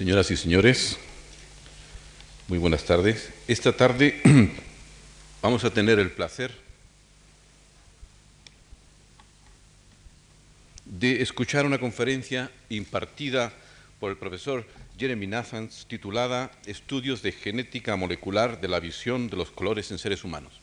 [0.00, 0.96] Señoras y señores,
[2.48, 3.28] muy buenas tardes.
[3.46, 4.18] Esta tarde
[5.42, 6.54] vamos a tener el placer
[10.86, 13.52] de escuchar una conferencia impartida
[13.98, 14.66] por el profesor
[14.98, 20.24] Jeremy Nathans titulada Estudios de genética molecular de la visión de los colores en seres
[20.24, 20.62] humanos.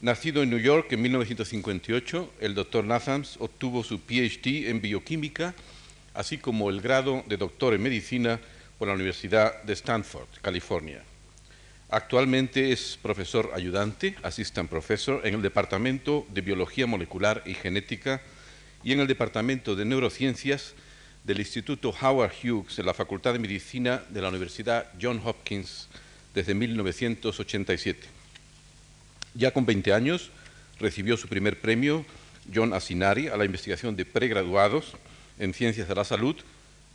[0.00, 5.54] Nacido en New York en 1958, el doctor Nathans obtuvo su PhD en bioquímica,
[6.14, 8.40] así como el grado de doctor en medicina
[8.78, 11.02] por la Universidad de Stanford, California.
[11.90, 18.20] Actualmente es profesor ayudante, assistant professor, en el Departamento de Biología Molecular y Genética
[18.82, 20.74] y en el Departamento de Neurociencias
[21.24, 25.88] del Instituto Howard Hughes en la Facultad de Medicina de la Universidad Johns Hopkins
[26.34, 28.06] desde 1987.
[29.34, 30.30] Ya con 20 años
[30.78, 32.04] recibió su primer premio
[32.52, 34.94] John Asinari a la investigación de pregraduados
[35.38, 36.36] en Ciencias de la Salud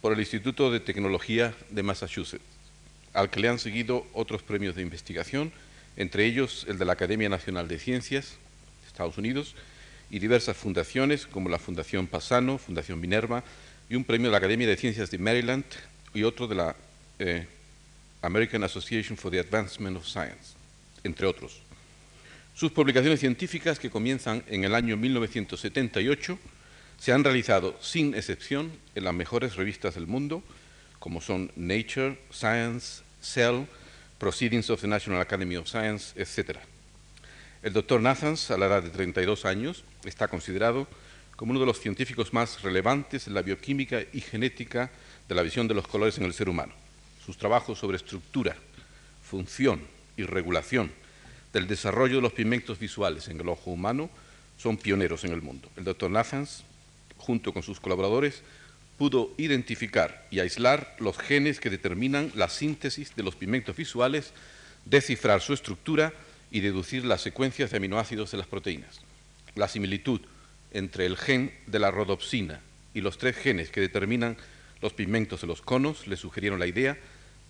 [0.01, 2.43] por el Instituto de Tecnología de Massachusetts,
[3.13, 5.51] al que le han seguido otros premios de investigación,
[5.97, 8.37] entre ellos el de la Academia Nacional de Ciencias
[8.81, 9.55] de Estados Unidos
[10.09, 13.43] y diversas fundaciones como la Fundación Pasano, Fundación Minerva
[13.89, 15.65] y un premio de la Academia de Ciencias de Maryland
[16.13, 16.75] y otro de la
[17.19, 17.45] eh,
[18.21, 20.53] American Association for the Advancement of Science,
[21.03, 21.61] entre otros.
[22.55, 26.37] Sus publicaciones científicas, que comienzan en el año 1978,
[26.99, 30.43] se han realizado sin excepción en las mejores revistas del mundo,
[30.99, 33.65] como son Nature, Science, Cell,
[34.17, 36.57] Proceedings of the National Academy of Science, etc.
[37.63, 40.87] El doctor Nathans, a la edad de 32 años, está considerado
[41.37, 44.91] como uno de los científicos más relevantes en la bioquímica y genética
[45.29, 46.73] de la visión de los colores en el ser humano.
[47.25, 48.57] Sus trabajos sobre estructura,
[49.23, 49.81] función
[50.17, 50.91] y regulación
[51.53, 54.09] del desarrollo de los pigmentos visuales en el ojo humano
[54.57, 55.69] son pioneros en el mundo.
[55.77, 56.65] El doctor Nathans,
[57.19, 58.41] junto con sus colaboradores,
[58.97, 64.33] pudo identificar y aislar los genes que determinan la síntesis de los pigmentos visuales,
[64.85, 66.13] descifrar su estructura
[66.51, 68.99] y deducir las secuencias de aminoácidos de las proteínas.
[69.55, 70.21] La similitud
[70.71, 72.61] entre el gen de la rodopsina
[72.93, 74.37] y los tres genes que determinan
[74.81, 76.97] los pigmentos de los conos le sugirieron la idea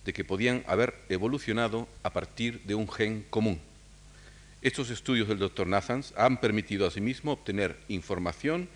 [0.04, 3.60] de que podían haber evolucionado a partir de un gen común.
[4.62, 8.68] Estos estudios del doctor Nathans han permitido asimismo obtener información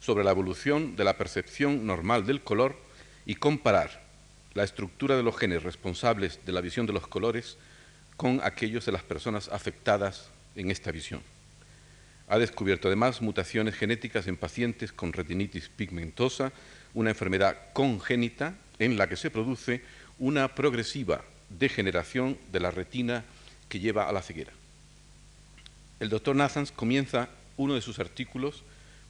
[0.00, 2.76] sobre la evolución de la percepción normal del color
[3.24, 4.04] y comparar
[4.54, 7.58] la estructura de los genes responsables de la visión de los colores
[8.16, 11.20] con aquellos de las personas afectadas en esta visión.
[12.28, 16.52] Ha descubierto además mutaciones genéticas en pacientes con retinitis pigmentosa,
[16.94, 19.82] una enfermedad congénita en la que se produce
[20.18, 23.24] una progresiva degeneración de la retina
[23.68, 24.52] que lleva a la ceguera.
[26.00, 28.62] El doctor Nathans comienza uno de sus artículos,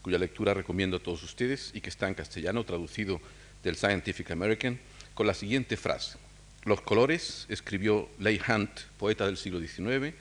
[0.06, 3.20] cuya lectura recomiendo a todos ustedes y que está en castellano, traducido
[3.64, 4.78] del Scientific American,
[5.14, 6.16] con la siguiente frase.
[6.62, 10.14] Los colores, escribió Leigh Hunt, poeta del siglo XIX,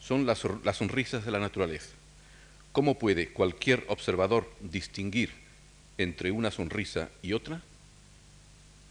[0.00, 1.90] son las, sonrisas de la naturaleza.
[2.72, 5.30] ¿Cómo puede cualquier observador distinguir
[5.98, 7.60] entre una sonrisa y otra?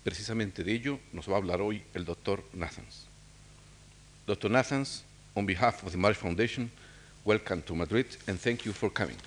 [0.03, 3.07] Precisamente de ello nos va a hablar hoy el doctor Nathans.
[4.27, 4.51] Dr.
[4.51, 6.69] Nathans, on behalf of the Marsh Foundation,
[7.25, 9.17] welcome to Madrid and thank you for coming.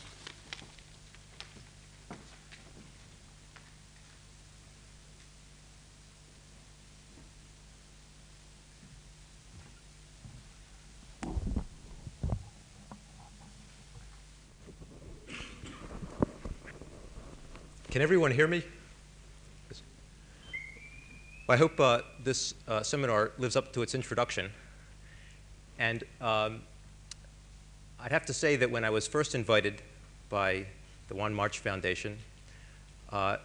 [17.90, 18.62] Can everyone hear me?
[21.48, 24.48] Well, I hope uh, this uh, seminar lives up to its introduction.
[25.76, 26.60] And um,
[27.98, 29.82] I'd have to say that when I was first invited
[30.28, 30.66] by
[31.08, 32.16] the Juan March Foundation,
[33.10, 33.38] uh,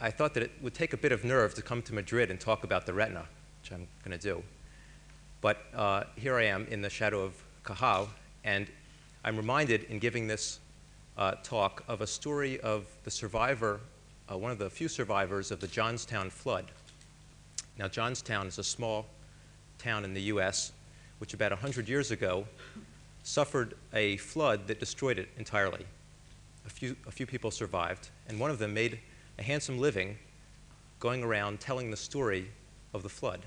[0.00, 2.40] I thought that it would take a bit of nerve to come to Madrid and
[2.40, 3.28] talk about the retina,
[3.62, 4.42] which I'm going to do.
[5.40, 8.08] But uh, here I am in the shadow of Cajal,
[8.42, 8.66] and
[9.22, 10.58] I'm reminded in giving this
[11.16, 13.80] uh, talk of a story of the survivor,
[14.30, 16.66] uh, one of the few survivors of the Johnstown flood.
[17.78, 19.06] Now, Johnstown is a small
[19.78, 20.72] town in the U.S.,
[21.18, 22.46] which about 100 years ago
[23.22, 25.86] suffered a flood that destroyed it entirely.
[26.66, 28.98] A few, a few people survived, and one of them made
[29.38, 30.16] a handsome living
[31.00, 32.48] going around telling the story
[32.92, 33.40] of the flood.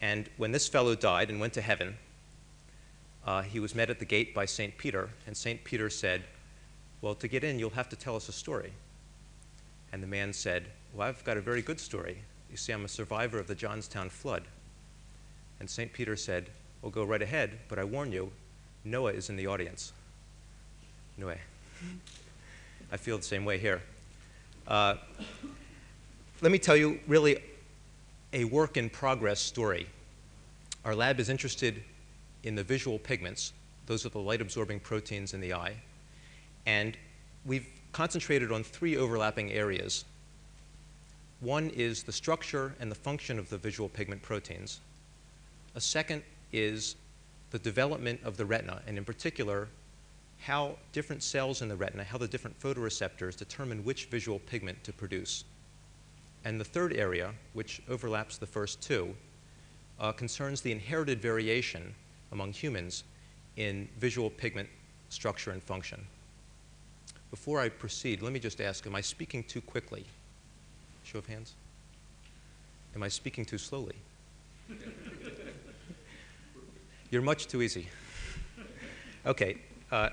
[0.00, 1.96] And when this fellow died and went to heaven,
[3.26, 4.76] uh, he was met at the gate by St.
[4.78, 5.62] Peter, and St.
[5.62, 6.22] Peter said,
[7.02, 8.72] Well, to get in, you'll have to tell us a story.
[9.92, 12.18] And the man said, Well, I've got a very good story.
[12.50, 14.42] You see, I'm a survivor of the Johnstown flood.
[15.60, 15.92] And St.
[15.92, 16.50] Peter said,
[16.82, 18.30] Well, go right ahead, but I warn you,
[18.84, 19.92] Noah is in the audience.
[21.16, 21.36] Noah.
[22.92, 23.82] I feel the same way here.
[24.66, 24.96] Uh,
[26.40, 27.38] let me tell you really
[28.32, 29.86] a work in progress story.
[30.84, 31.82] Our lab is interested
[32.42, 33.52] in the visual pigments,
[33.86, 35.74] those are the light absorbing proteins in the eye,
[36.66, 36.96] and
[37.44, 40.04] we've concentrated on three overlapping areas.
[41.40, 44.80] One is the structure and the function of the visual pigment proteins.
[45.74, 46.22] A second
[46.52, 46.96] is
[47.50, 49.68] the development of the retina, and in particular,
[50.40, 54.92] how different cells in the retina, how the different photoreceptors determine which visual pigment to
[54.92, 55.44] produce.
[56.44, 59.14] And the third area, which overlaps the first two,
[59.98, 61.94] uh, concerns the inherited variation
[62.32, 63.04] among humans
[63.56, 64.68] in visual pigment
[65.10, 66.06] structure and function.
[67.30, 70.04] Before I proceed, let me just ask, am I speaking too quickly?
[71.04, 71.54] Show of hands.
[72.94, 73.94] Am I speaking too slowly?
[77.10, 77.88] You're much too easy.
[79.26, 79.58] Okay,
[79.92, 80.10] uh,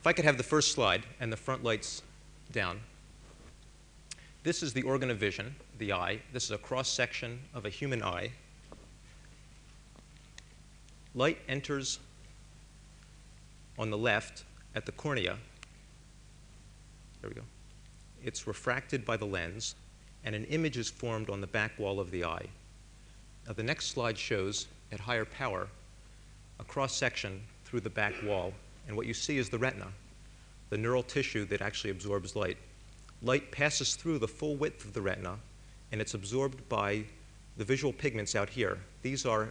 [0.00, 2.02] if I could have the first slide and the front lights
[2.52, 2.80] down.
[4.42, 6.20] This is the organ of vision, the eye.
[6.32, 8.32] This is a cross section of a human eye.
[11.14, 11.98] Light enters
[13.78, 14.44] on the left
[14.74, 15.36] at the cornea.
[17.24, 17.46] There we go.
[18.22, 19.76] It's refracted by the lens,
[20.24, 22.44] and an image is formed on the back wall of the eye.
[23.46, 25.68] Now, the next slide shows, at higher power,
[26.60, 28.52] a cross section through the back wall,
[28.86, 29.86] and what you see is the retina,
[30.68, 32.58] the neural tissue that actually absorbs light
[33.22, 35.38] light passes through the full width of the retina
[35.92, 37.02] and it's absorbed by
[37.56, 38.76] the visual pigments out here.
[39.00, 39.50] These are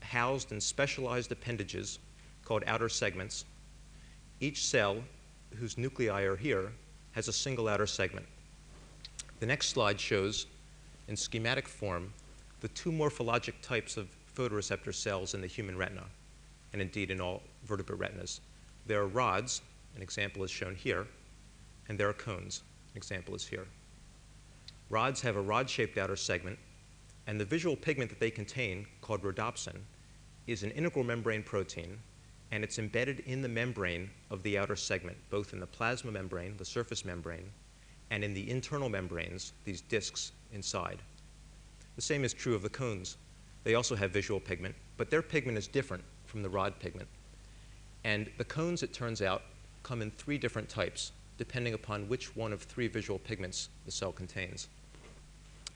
[0.00, 1.98] housed in specialized appendages
[2.42, 3.44] called outer segments.
[4.40, 5.04] Each cell,
[5.58, 6.72] whose nuclei are here,
[7.12, 8.26] has a single outer segment.
[9.40, 10.46] The next slide shows,
[11.08, 12.12] in schematic form,
[12.60, 16.04] the two morphologic types of photoreceptor cells in the human retina,
[16.72, 18.40] and indeed in all vertebrate retinas.
[18.86, 19.62] There are rods,
[19.96, 21.06] an example is shown here,
[21.88, 22.62] and there are cones.
[22.94, 23.66] An example is here.
[24.90, 26.58] Rods have a rod-shaped outer segment,
[27.26, 29.76] and the visual pigment that they contain, called rhodopsin,
[30.46, 31.98] is an integral membrane protein,
[32.52, 36.54] and it's embedded in the membrane of the outer segment, both in the plasma membrane,
[36.58, 37.50] the surface membrane,
[38.10, 41.00] and in the internal membranes, these discs inside.
[41.96, 43.16] The same is true of the cones.
[43.64, 47.08] They also have visual pigment, but their pigment is different from the rod pigment.
[48.04, 49.42] And the cones, it turns out,
[49.82, 54.12] come in three different types depending upon which one of three visual pigments the cell
[54.12, 54.68] contains.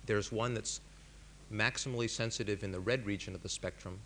[0.05, 0.81] There's one that's
[1.53, 3.99] maximally sensitive in the red region of the spectrum,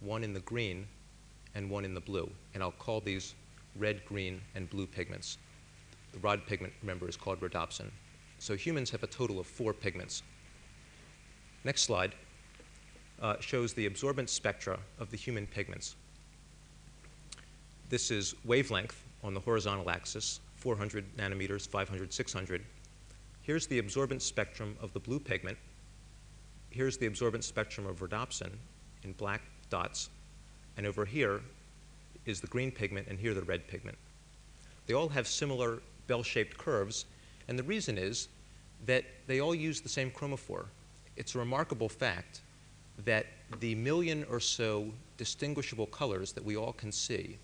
[0.00, 0.86] one in the green,
[1.54, 2.30] and one in the blue.
[2.54, 3.34] And I'll call these
[3.76, 5.38] red, green, and blue pigments.
[6.12, 7.90] The rod pigment, remember, is called rhodopsin.
[8.38, 10.22] So humans have a total of four pigments.
[11.64, 12.14] Next slide
[13.20, 15.94] uh, shows the absorbance spectra of the human pigments.
[17.88, 22.64] This is wavelength on the horizontal axis, 400 nanometers, 500, 600.
[23.42, 25.58] Here's the absorbance spectrum of the blue pigment.
[26.70, 28.50] Here's the absorbance spectrum of rhodopsin
[29.04, 30.10] in black dots.
[30.76, 31.40] And over here
[32.26, 33.98] is the green pigment, and here the red pigment.
[34.86, 37.04] They all have similar bell-shaped curves,
[37.48, 38.28] and the reason is
[38.86, 40.66] that they all use the same chromophore.
[41.16, 42.40] It's a remarkable fact
[43.04, 43.26] that
[43.60, 47.38] the million or so distinguishable colors that we all can see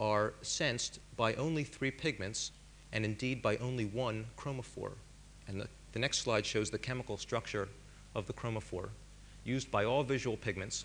[0.00, 2.52] are sensed by only three pigments
[2.92, 4.92] and indeed by only one chromophore.
[5.48, 7.68] And the, the next slide shows the chemical structure
[8.14, 8.88] of the chromophore
[9.44, 10.84] used by all visual pigments.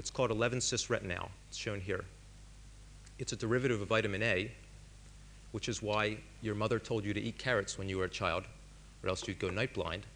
[0.00, 1.30] It's called 11-cis retinal.
[1.50, 2.06] It's shown here.
[3.18, 4.50] It's a derivative of vitamin A,
[5.52, 8.44] which is why your mother told you to eat carrots when you were a child,
[9.02, 10.06] or else you'd go night blind.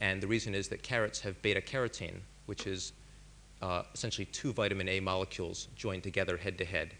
[0.00, 2.92] And the reason is that carrots have beta carotene, which is
[3.60, 6.94] uh, essentially two vitamin A molecules joined together head to head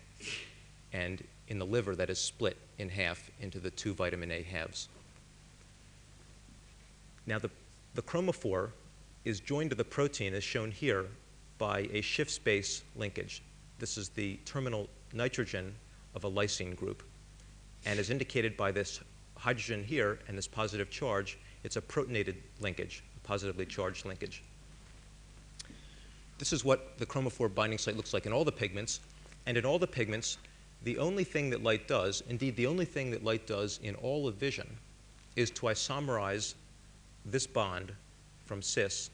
[0.92, 4.88] and in the liver that is split in half into the two vitamin A halves.
[7.28, 7.50] Now, the,
[7.94, 8.70] the chromophore
[9.24, 11.06] is joined to the protein as shown here
[11.58, 13.42] by a Schiff's base linkage.
[13.78, 15.74] This is the terminal nitrogen
[16.14, 17.02] of a lysine group.
[17.84, 19.00] And as indicated by this
[19.36, 24.42] hydrogen here and this positive charge, it's a protonated linkage, a positively charged linkage.
[26.38, 29.00] This is what the chromophore binding site looks like in all the pigments.
[29.46, 30.38] And in all the pigments,
[30.84, 34.28] the only thing that light does, indeed, the only thing that light does in all
[34.28, 34.68] of vision,
[35.36, 36.54] is to isomerize
[37.24, 37.92] this bond
[38.44, 39.10] from cis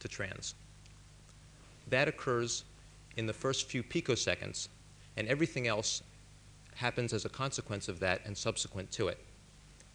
[0.00, 0.54] to trans.
[1.90, 2.64] That occurs
[3.16, 4.68] in the first few picoseconds,
[5.16, 6.02] and everything else
[6.74, 9.18] happens as a consequence of that and subsequent to it.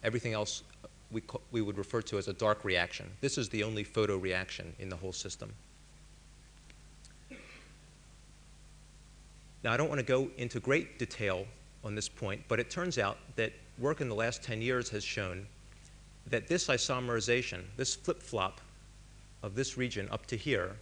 [0.02, 0.62] Everything else
[1.10, 3.10] we, we would refer to as a dark reaction.
[3.20, 5.52] This is the only photoreaction in the whole system.
[9.62, 11.46] Now, I don't want to go into great detail
[11.82, 15.02] on this point, but it turns out that work in the last 10 years has
[15.02, 15.46] shown
[16.26, 18.60] that this isomerization, this flip-flop
[19.42, 20.76] of this region up to here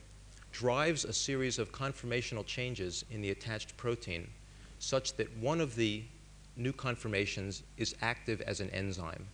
[0.52, 4.28] drives a series of conformational changes in the attached protein
[4.78, 6.02] such that one of the
[6.56, 9.26] new conformations is active as an enzyme.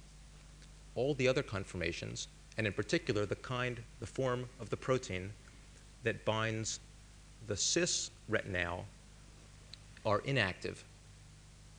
[0.95, 5.33] All the other conformations, and in particular the kind, the form of the protein
[6.05, 6.81] that binds
[7.47, 8.85] the cis retinal,
[10.07, 10.85] are inactive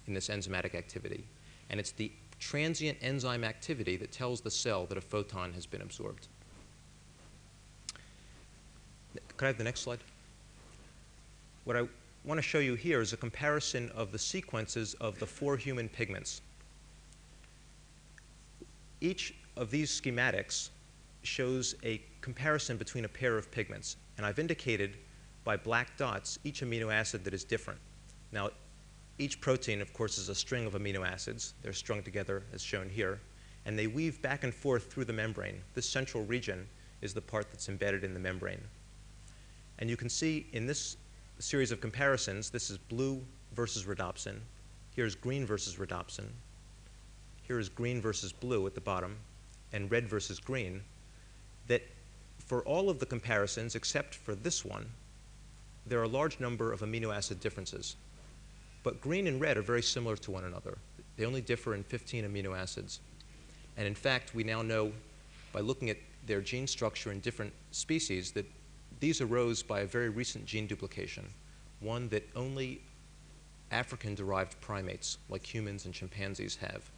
[0.08, 1.24] in this enzymatic activity.
[1.70, 5.82] And it's the transient enzyme activity that tells the cell that a photon has been
[5.82, 6.28] absorbed.
[9.40, 10.00] Could I have the next slide?
[11.64, 11.88] What I
[12.26, 15.88] want to show you here is a comparison of the sequences of the four human
[15.88, 16.42] pigments.
[19.00, 20.72] Each of these schematics
[21.24, 23.96] shows a comparison between a pair of pigments.
[24.18, 24.98] And I've indicated
[25.46, 27.80] by black dots each amino acid that is different.
[28.34, 28.50] Now,
[29.20, 31.54] each protein, of course, is a string of amino acids.
[31.62, 33.22] They're strung together as shown here.
[33.66, 35.62] And they weave back and forth through the membrane.
[35.76, 36.68] This central region
[37.02, 38.60] is the part that's embedded in the membrane.
[39.80, 40.98] And you can see in this
[41.40, 43.22] series of comparisons, this is blue
[43.56, 44.40] versus rhodopsin.
[44.96, 46.26] Here's green versus rhodopsin.
[47.44, 49.16] Here is green versus blue at the bottom,
[49.74, 50.82] and red versus green.
[51.68, 51.82] That
[52.38, 54.86] for all of the comparisons, except for this one,
[55.86, 57.96] there are a large number of amino acid differences.
[58.84, 60.78] But green and red are very similar to one another.
[61.18, 63.00] They only differ in 15 amino acids.
[63.78, 64.92] And in fact, we now know
[65.54, 68.46] by looking at their gene structure in different species that
[69.00, 71.26] these arose by a very recent gene duplication,
[71.80, 72.82] one that only
[73.72, 76.90] African derived primates, like humans and chimpanzees, have.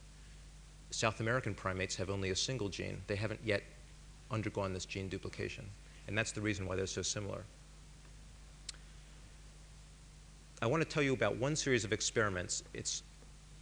[0.90, 3.02] South American primates have only a single gene.
[3.08, 3.64] They haven't yet
[4.30, 5.66] undergone this gene duplication.
[6.08, 7.44] And that's the reason why they're so similar.
[10.62, 12.64] I want to tell you about one series of experiments.
[12.74, 13.04] It's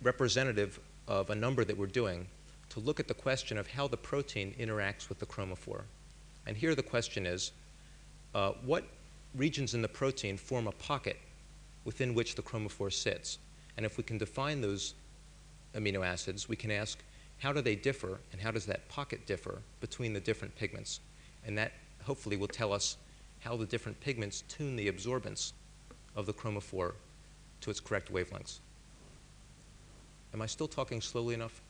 [0.02, 2.28] representative of a number that we're doing
[2.70, 5.84] to look at the question of how the protein interacts with the chromophore.
[6.46, 7.52] And here the question is
[8.36, 8.86] uh, what
[9.36, 11.18] regions in the protein form a pocket
[11.86, 13.40] within which the chromophore sits?
[13.78, 14.94] And if we can define those
[15.76, 17.00] amino acids, we can ask
[17.40, 21.00] how do they differ and how does that pocket differ between the different pigments?
[21.46, 21.72] And that
[22.04, 22.98] hopefully will tell us
[23.40, 25.54] how the different pigments tune the absorbance
[26.16, 26.94] of the chromophore
[27.62, 28.60] to its correct wavelengths.
[30.34, 31.62] Am I still talking slowly enough?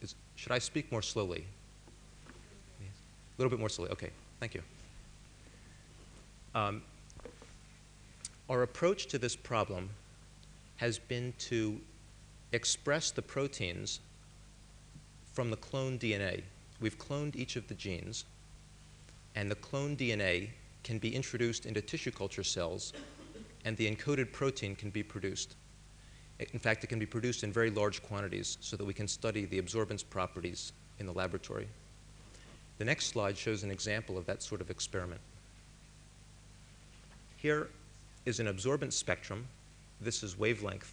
[0.00, 1.44] Is, should I speak more slowly?
[2.80, 3.90] A little bit more slowly.
[3.92, 4.10] Okay,
[4.40, 4.62] thank you.
[6.58, 6.82] Um,
[8.50, 9.90] our approach to this problem
[10.78, 11.80] has been to
[12.50, 14.00] express the proteins
[15.32, 16.42] from the cloned DNA.
[16.80, 18.24] We've cloned each of the genes,
[19.36, 20.48] and the cloned DNA
[20.82, 22.92] can be introduced into tissue culture cells,
[23.64, 25.54] and the encoded protein can be produced.
[26.40, 29.44] In fact, it can be produced in very large quantities so that we can study
[29.44, 31.68] the absorbance properties in the laboratory.
[32.78, 35.20] The next slide shows an example of that sort of experiment.
[37.38, 37.68] Here
[38.26, 39.46] is an absorbance spectrum.
[40.00, 40.92] This is wavelength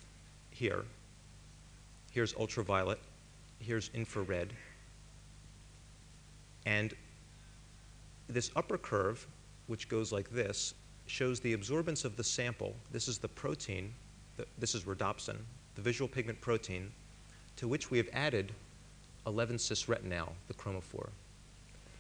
[0.52, 0.86] here.
[2.12, 3.00] Here's ultraviolet.
[3.60, 4.54] Here's infrared.
[6.68, 6.94] And
[8.28, 9.26] this upper curve,
[9.66, 10.76] which goes like this,
[11.08, 12.76] shows the absorbance of the sample.
[12.92, 13.92] This is the protein,
[14.60, 15.38] this is rhodopsin,
[15.74, 16.92] the visual pigment protein,
[17.56, 18.52] to which we have added
[19.26, 21.10] 11 cis retinal, the chromophore.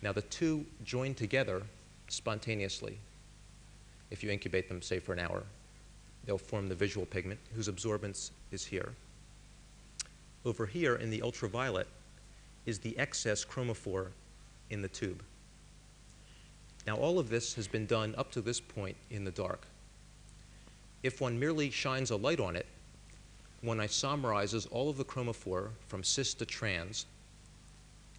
[0.03, 1.63] Now the two join together
[2.09, 2.99] spontaneously
[4.11, 5.43] if you incubate them, say, for an hour.
[6.25, 8.93] They'll form the visual pigment, whose absorbance is here.
[10.43, 11.87] Over here in the ultraviolet
[12.65, 14.09] is the excess chromophore
[14.69, 15.23] in the tube.
[16.87, 19.67] Now, all of this has been done up to this point in the dark.
[21.03, 22.67] If one merely shines a light on it,
[23.61, 27.07] one isomerizes all of the chromophore from cis to trans,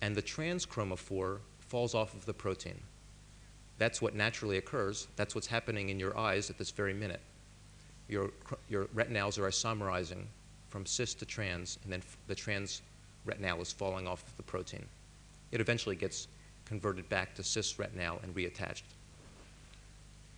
[0.01, 2.81] and the trans chromophore falls off of the protein.
[3.79, 5.09] That's what naturally occurs.
[5.17, 7.21] That's what's happening in your eyes at this very minute.
[8.09, 8.31] Your,
[8.69, 10.25] your retinals are isomerizing
[10.69, 12.83] from cis to trans, and then the trans
[13.25, 14.85] retinal is falling off of the protein.
[15.53, 16.29] It eventually gets
[16.65, 18.83] converted back to cis retinal and reattached.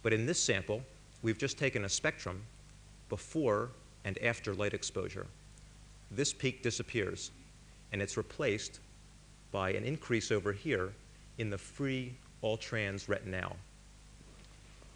[0.02, 0.82] But in this sample,
[1.22, 2.42] we've just taken a spectrum
[3.08, 3.70] before
[4.04, 5.26] and after light exposure.
[6.10, 7.30] This peak disappears,
[7.92, 8.80] and it's replaced
[9.50, 10.92] by an increase over here
[11.38, 13.56] in the free all trans retinal.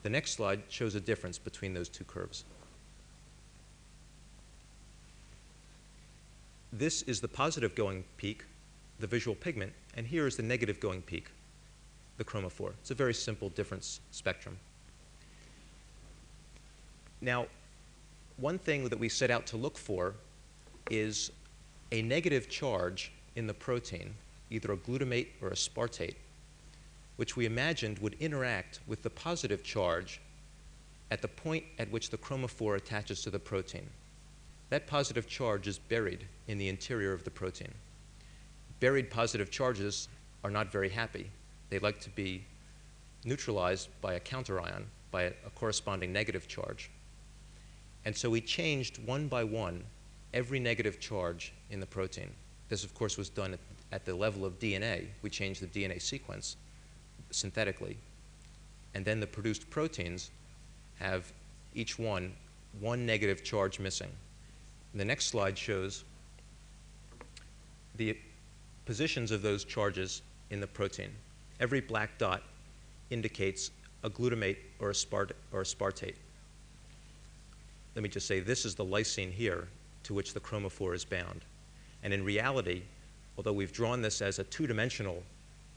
[0.03, 2.45] The next slide shows a difference between those two curves.
[6.73, 8.45] This is the positive going peak,
[8.99, 11.29] the visual pigment, and here is the negative going peak,
[12.17, 12.73] the chromophore.
[12.81, 14.57] It's a very simple difference spectrum.
[17.21, 17.47] Now,
[18.39, 20.15] one thing that we set out to look for
[20.91, 21.31] is
[21.93, 24.15] a negative charge in the protein,
[24.51, 26.15] either a glutamate or a aspartate,
[27.23, 30.21] which we imagined would interact with the positive charge
[31.13, 33.89] at the point at which the chromophore attaches to the protein.
[34.71, 37.71] That positive charge is buried in the interior of the protein.
[38.81, 40.09] Buried positive charges
[40.43, 41.31] are not very happy.
[41.71, 42.43] They like to be
[43.25, 46.91] neutralized by a counterion, by a, a corresponding negative charge.
[48.05, 49.85] And so we changed one by one
[50.35, 52.33] every negative charge in the protein.
[52.69, 53.61] This, of course, was done at,
[53.93, 55.07] at the level of DNA.
[55.23, 56.57] We changed the DNA sequence
[57.33, 57.97] synthetically.
[58.95, 60.31] And then the produced proteins
[60.99, 61.33] have
[61.75, 62.33] each one
[62.81, 64.11] one negative charge missing.
[64.93, 66.05] And the next slide shows
[67.97, 68.17] the
[68.87, 71.11] positions of those charges in the protein.
[71.61, 72.43] Every black dot
[73.11, 73.71] indicates
[74.03, 76.17] a glutamate or a, spart- or a spartate.
[77.95, 79.69] Let me just say this is the lysine here
[80.05, 81.45] to which the chromophore is bound.
[82.03, 82.83] And in reality,
[83.37, 85.23] although we've drawn this as a two dimensional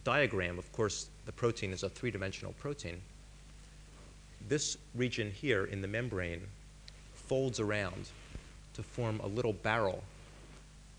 [0.06, 3.02] diagram, of course, the protein is a three dimensional protein.
[4.48, 6.42] This region here in the membrane
[7.14, 8.10] folds around
[8.76, 10.02] to form a little barrel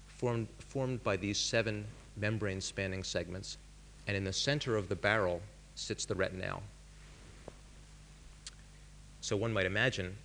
[0.08, 1.84] formed, formed by these seven
[2.16, 3.58] membrane spanning segments.
[4.06, 5.40] And in the center of the barrel
[5.74, 6.62] sits the retinal.
[9.20, 10.16] So one might imagine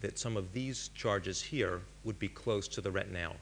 [0.00, 3.36] that some of these charges here would be close to the retinal.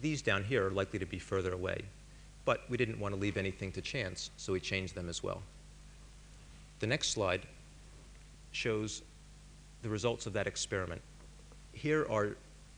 [0.00, 1.82] These down here are likely to be further away,
[2.44, 5.42] but we didn't want to leave anything to chance, so we changed them as well.
[6.80, 7.42] The next slide
[8.52, 9.02] shows
[9.82, 11.00] the results of that experiment.
[11.72, 12.36] Here are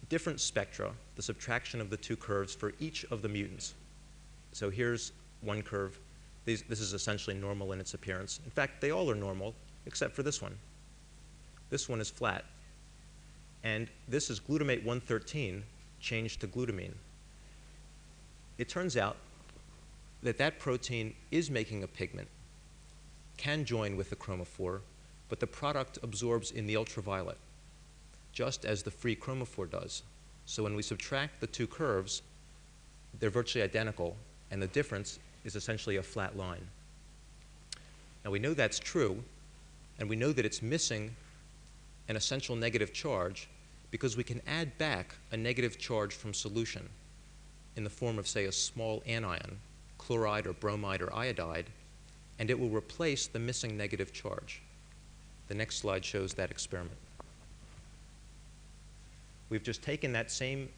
[0.09, 3.75] different spectra, the subtraction of the two curves for each of the mutants.
[4.53, 5.99] So here's one curve.
[6.45, 8.41] These, this is essentially normal in its appearance.
[8.45, 9.55] In fact, they all are normal,
[9.87, 10.57] except for this one.
[11.71, 12.45] This one is flat.
[13.65, 15.65] And this is glutamate 113
[16.01, 16.95] changed to glutamine.
[18.59, 19.17] It turns out
[20.23, 22.29] that that protein is making a pigment,
[23.37, 24.81] can join with the chromophore,
[25.29, 27.39] but the product absorbs in the ultraviolet,
[28.33, 30.03] just as the free chromophore does.
[30.47, 32.23] So when we subtract the two curves,
[33.19, 34.17] they're virtually identical,
[34.51, 36.67] and the difference is essentially a flat line.
[38.25, 39.23] Now we know that's true,
[39.99, 41.15] and we know that it's missing
[42.09, 43.49] an essential negative charge
[43.91, 46.89] because we can add back a negative charge from solution
[47.77, 49.59] in the form of, say, a small anion,
[50.07, 51.67] chloride or bromide or iodide,
[52.39, 54.63] and it will replace the missing negative charge.
[55.49, 56.97] The next slide shows that experiment.
[59.49, 60.69] We've just taken that same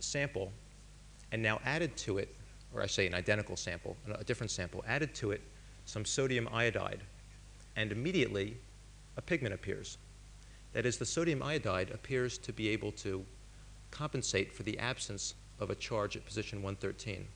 [0.00, 0.52] sample
[1.30, 2.34] and now added to it,
[2.74, 5.40] or I say an identical sample, a different sample, added to it
[5.84, 7.00] some sodium iodide,
[7.76, 8.56] and immediately
[9.16, 9.98] a pigment appears.
[10.72, 13.24] That is, the sodium iodide appears to be able to
[13.90, 17.26] compensate for the absence of a charge at position 113.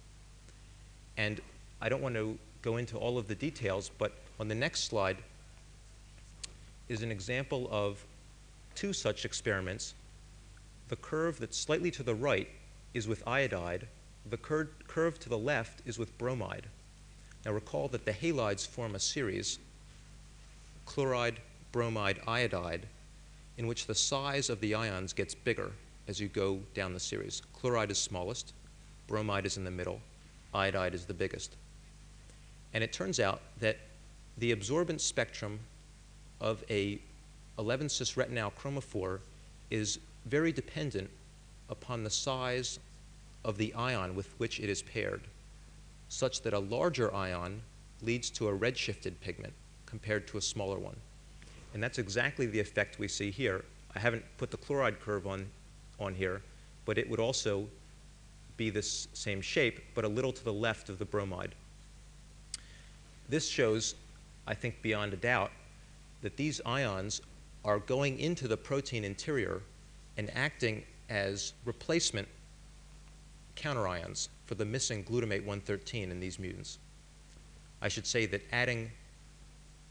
[1.16, 1.40] And
[1.80, 5.16] I don't want to go into all of the details, but on the next slide
[6.88, 8.04] is an example of
[8.74, 9.94] two such experiments.
[10.88, 12.48] The curve that's slightly to the right
[12.94, 13.86] is with iodide,
[14.30, 16.66] the cur curve to the left is with bromide.
[17.44, 19.58] Now recall that the halides form a series
[20.84, 21.40] chloride,
[21.72, 22.86] bromide, iodide,
[23.58, 25.72] in which the size of the ions gets bigger
[26.08, 27.42] as you go down the series.
[27.52, 28.52] Chloride is smallest,
[29.08, 30.00] bromide is in the middle,
[30.56, 31.54] iodide is the biggest.
[32.74, 33.78] And it turns out that
[34.38, 35.60] the absorbance spectrum
[36.40, 36.98] of a
[37.58, 39.20] 11 cis retinal chromophore
[39.70, 41.08] is very dependent
[41.70, 42.78] upon the size
[43.44, 45.22] of the ion with which it is paired,
[46.08, 47.62] such that a larger ion
[48.02, 49.52] leads to a redshifted pigment
[49.86, 50.96] compared to a smaller one.
[51.72, 53.64] And that's exactly the effect we see here.
[53.94, 55.46] I haven't put the chloride curve on,
[55.98, 56.42] on here,
[56.84, 57.66] but it would also
[58.56, 61.54] be this same shape, but a little to the left of the bromide.
[63.28, 63.94] This shows,
[64.46, 65.50] I think beyond a doubt,
[66.22, 67.20] that these ions
[67.64, 69.60] are going into the protein interior
[70.16, 72.28] and acting as replacement
[73.56, 76.78] counterions for the missing glutamate 113 in these mutants.
[77.82, 78.90] I should say that adding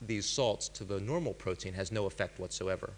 [0.02, 2.92] these salts to the normal protein has no effect whatsoever.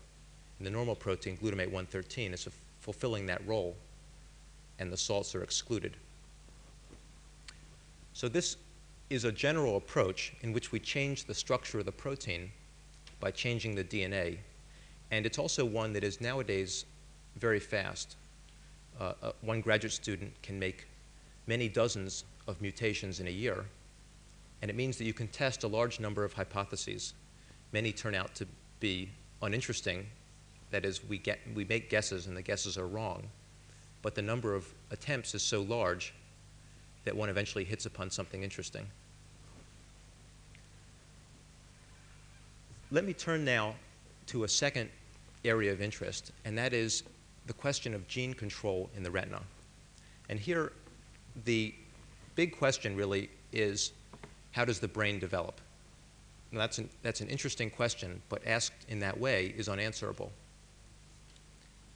[0.60, 2.47] In the normal protein, glutamate 113 is
[2.80, 3.75] fulfilling that role,
[4.79, 5.97] and the salts are excluded.
[8.13, 8.57] So this
[9.09, 12.51] is a general approach in which we change the structure of the protein
[13.19, 14.37] by changing the DNA,
[15.11, 16.85] and it's also one that is nowadays
[17.37, 18.15] very fast.
[18.99, 20.87] Uh, uh, one graduate student can make
[21.45, 23.65] many dozens of mutations in a year,
[24.61, 27.13] and it means that you can test a large number of hypotheses.
[27.71, 28.47] Many turn out to
[28.79, 29.09] be
[29.41, 30.07] uninteresting.
[30.71, 33.27] That is, we, get, we make guesses and the guesses are wrong.
[34.07, 36.13] But the number of attempts is so large
[37.03, 38.87] that one eventually hits upon something interesting.
[42.89, 43.75] let me turn now
[44.27, 44.89] to a second
[45.43, 47.03] area of interest, and that is
[47.47, 49.41] the question of gene control in the retina.
[50.29, 50.71] And here,
[51.43, 51.75] the
[52.35, 53.91] big question really is
[54.53, 55.59] how does the brain develop?
[56.53, 60.31] Now, that's an, that's an interesting question, but asked in that way is unanswerable.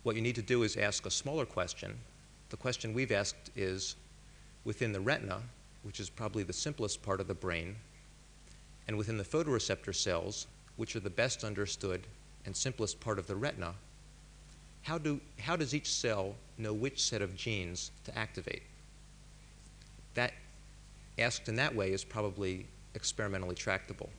[0.04, 1.98] What you need to do is ask a smaller question.
[2.50, 3.96] The question we've asked is
[4.64, 5.42] within the retina,
[5.84, 7.76] which is probably the simplest part of the brain,
[8.88, 12.08] and within the photoreceptor cells, which are the best understood
[12.46, 13.74] and simplest part of the retina,
[14.84, 18.64] how, do, how does each cell know which set of genes to activate?
[20.16, 20.34] That,
[21.20, 24.10] asked in that way, is probably experimentally tractable.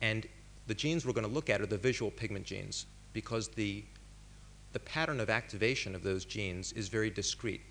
[0.00, 0.26] And
[0.66, 3.84] the genes we're going to look at are the visual pigment genes because the,
[4.76, 7.62] the pattern of activation of those genes is very discrete.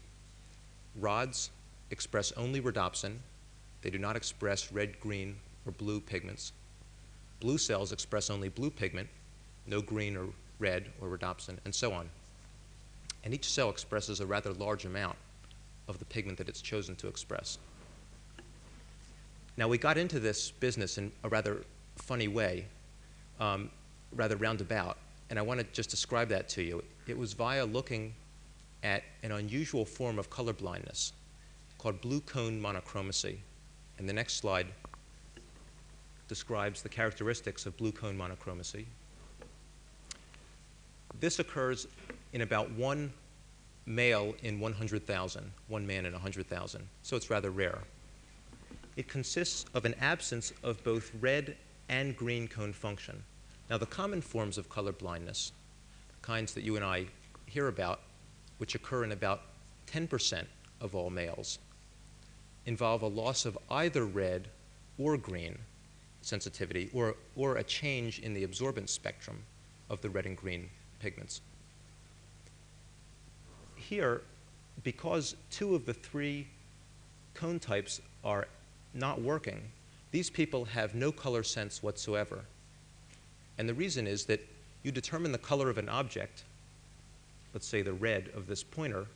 [0.95, 1.51] Rods
[1.91, 3.17] express only rhodopsin,
[3.83, 5.35] they do not express red, green,
[5.67, 6.51] or blue pigments.
[7.41, 9.07] Blue cells express only blue pigment,
[9.67, 10.25] no green or
[10.57, 12.09] red or rhodopsin, and so on.
[13.23, 15.17] And each cell expresses a rather large amount
[15.87, 17.59] of the pigment that it's chosen to express.
[19.57, 21.65] Now, we got into this business in a rather
[21.97, 22.65] funny way,
[23.39, 23.69] um,
[24.11, 24.97] rather roundabout,
[25.29, 26.83] and I want to just describe that to you.
[27.07, 28.13] It was via looking
[28.83, 31.13] at an unusual form of color blindness
[31.77, 33.39] called blue cone monochromacy.
[33.97, 34.67] And the next slide
[36.27, 38.88] describes the characteristics of blue cone monochromacy.
[41.19, 41.88] This occurs
[42.33, 43.11] in about one
[43.85, 47.79] male in 100,000, one man in 100,000, so it's rather rare.
[48.95, 51.55] It consists of an absence of both red
[51.89, 53.23] and green cone function.
[53.69, 55.51] Now, the common forms of color blindness,
[56.10, 57.08] the kinds that you and I
[57.47, 58.01] hear about,
[58.58, 59.41] which occur in about
[59.88, 60.45] 10%
[60.82, 61.60] of all males,
[62.65, 64.47] involve a loss of either red
[64.97, 65.58] or green
[66.21, 69.43] sensitivity or, or a change in the absorbance spectrum
[69.89, 71.41] of the red and green pigments.
[73.75, 74.21] Here,
[74.84, 76.47] because two of the three
[77.34, 78.47] cone types are
[78.93, 79.62] not working,
[80.12, 82.45] these people have no color sense whatsoever.
[83.57, 84.45] And the reason is that
[84.83, 86.43] you determine the color of an object,
[87.53, 89.07] let's say the red of this pointer,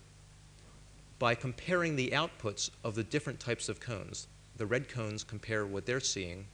[1.19, 4.27] by comparing the outputs of the different types of cones.
[4.57, 6.45] The red cones compare what they're seeing,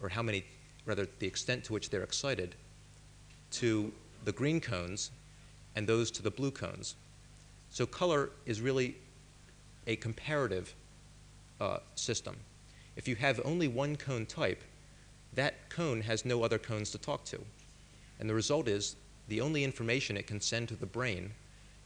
[0.00, 0.44] or how many,
[0.84, 2.56] rather, the extent to which they're excited,
[3.52, 3.92] to
[4.24, 5.10] the green cones
[5.76, 6.96] and those to the blue cones.
[7.70, 8.96] So color is really
[9.86, 10.74] a comparative
[11.60, 12.36] uh, system.
[12.96, 14.62] If you have only one cone type,
[15.34, 17.40] that cone has no other cones to talk to.
[18.20, 18.96] And the result is
[19.28, 21.32] the only information it can send to the brain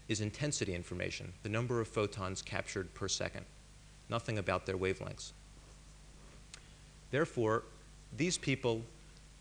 [0.08, 3.44] is intensity information, the number of photons captured per second,
[4.08, 5.32] nothing about their wavelengths.
[7.10, 7.64] Therefore,
[8.16, 8.82] these people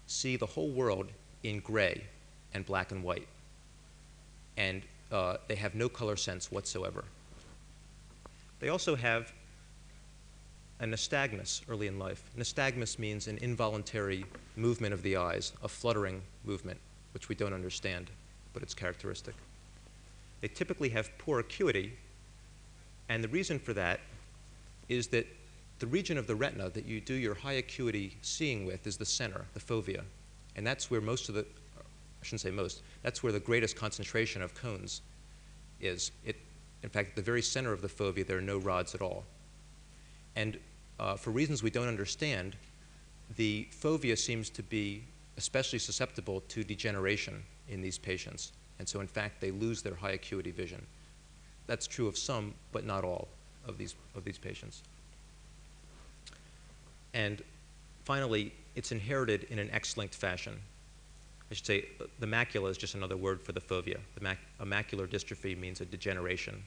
[0.08, 1.12] see the whole world
[1.44, 2.04] in gray
[2.54, 3.28] and black and white,
[4.58, 7.04] and uh, they have no color sense whatsoever.
[8.60, 9.32] They also have
[10.86, 12.24] a nystagmus early in life.
[12.38, 14.24] Nystagmus means an involuntary
[14.56, 16.80] movement of the eyes, a fluttering movement,
[17.14, 18.12] which we don't understand,
[18.54, 19.34] but it's characteristic.
[20.42, 21.94] They typically have poor acuity,
[23.10, 24.00] and the reason for that
[24.88, 25.26] is that
[25.80, 29.06] the region of the retina that you do your high acuity seeing with is the
[29.06, 30.04] center, the fovea.
[30.56, 34.42] And that's where most of the, I shouldn't say most, that's where the greatest concentration
[34.42, 35.02] of cones
[35.82, 36.12] is.
[36.24, 36.38] It,
[36.84, 39.26] in fact, at the very center of the fovea, there are no rods at all.
[40.36, 40.58] And
[41.00, 42.56] uh, for reasons we don't understand,
[43.36, 45.04] the fovea seems to be
[45.38, 48.52] especially susceptible to degeneration in these patients.
[48.80, 50.86] And so, in fact, they lose their high acuity vision.
[51.68, 53.28] That's true of some, but not all
[53.68, 54.84] of these, of these patients.
[57.14, 57.42] And
[58.04, 60.60] finally, it's inherited in an X-linked fashion.
[61.50, 61.86] I should say
[62.20, 64.00] the macula is just another word for the fovea.
[64.16, 66.64] The mac a macular dystrophy means a degeneration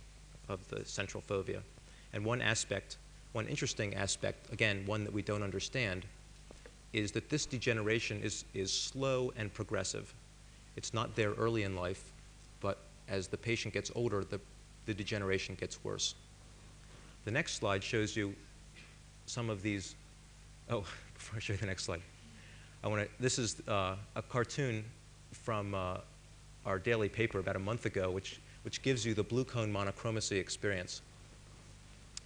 [0.48, 1.60] of the central fovea.
[2.12, 2.96] And one aspect,
[3.38, 6.05] one interesting aspect, again, one that we don't understand,
[6.92, 10.12] is that this degeneration is, is slow and progressive.
[10.77, 12.11] It's not there early in life,
[12.61, 14.40] but as the patient gets older, the,
[14.87, 16.16] the degeneration gets worse.
[17.27, 18.35] The next slide shows you
[19.27, 19.94] some of these
[20.68, 20.81] Oh,
[21.14, 22.03] before I show you the next slide,
[22.83, 23.22] I want to.
[23.22, 24.85] This is uh, a cartoon
[25.33, 25.98] from uh,
[26.66, 30.37] our daily paper about a month ago, which which gives you the blue cone monochromacy
[30.37, 31.01] experience.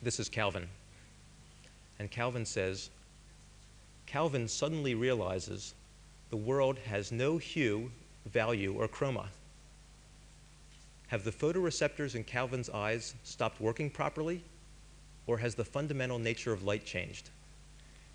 [0.03, 0.67] This is Calvin,
[2.03, 2.91] and Calvin says.
[4.07, 5.73] Calvin suddenly realizes
[6.31, 7.93] the world has no hue,
[8.27, 9.27] value, or chroma.
[11.07, 14.43] Have the photoreceptors in Calvin's eyes stopped working properly,
[15.29, 17.31] or has the fundamental nature of light changed?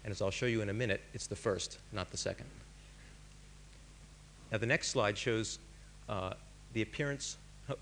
[0.04, 2.47] And as I'll show you in a minute, it's the first, not the second.
[4.52, 5.60] Now, the next slide shows
[6.10, 6.34] uh,
[6.73, 7.38] the appearance.
[7.69, 7.76] Oh,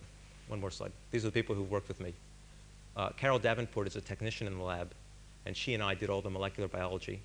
[0.49, 0.91] one more slide.
[1.09, 2.13] These are the people who worked with me.
[2.95, 4.91] Uh, Carol Davenport is a technician in the lab,
[5.45, 7.21] and she and I did all the molecular biology.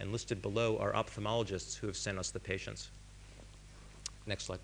[0.00, 2.90] And listed below are ophthalmologists who have sent us the patients.
[4.26, 4.58] Next slide.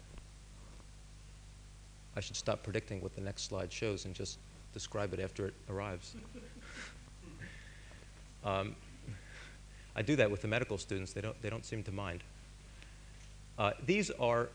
[2.17, 4.39] I should stop predicting what the next slide shows and just
[4.75, 6.15] describe it after it arrives.
[8.45, 8.75] um,
[9.95, 12.23] I do that with the medical students, they don't, they don't seem to mind.
[13.59, 14.49] Uh, these are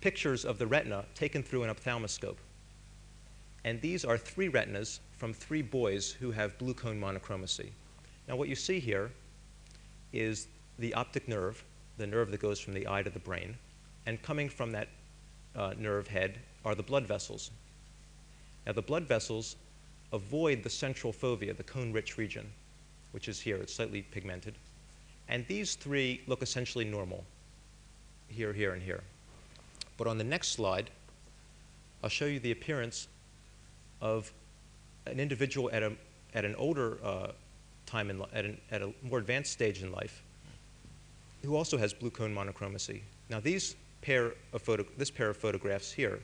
[0.00, 2.38] pictures of the retina taken through an ophthalmoscope.
[3.64, 7.72] And these are three retinas from three boys who have blue cone monochromacy.
[8.28, 9.10] Now, what you see here
[10.12, 10.46] is
[10.78, 11.62] the optic nerve,
[11.98, 13.56] the nerve that goes from the eye to the brain,
[14.06, 14.88] and coming from that
[15.56, 17.50] uh, nerve head are the blood vessels.
[18.64, 19.56] Now, the blood vessels
[20.12, 22.46] avoid the central fovea, the cone rich region,
[23.10, 24.54] which is here, it's slightly pigmented.
[25.28, 27.24] And these three look essentially normal
[28.28, 29.02] here, here, and here.
[29.96, 30.90] But on the next slide,
[32.02, 33.08] I'll show you the appearance
[34.00, 34.32] of
[35.10, 35.92] an individual at, a,
[36.34, 37.28] at an older uh,
[37.86, 40.22] time, in, at, an, at a more advanced stage in life,
[41.42, 43.02] who also has blue cone monochromacy.
[43.28, 46.20] Now, these pair of photo, this pair of photographs here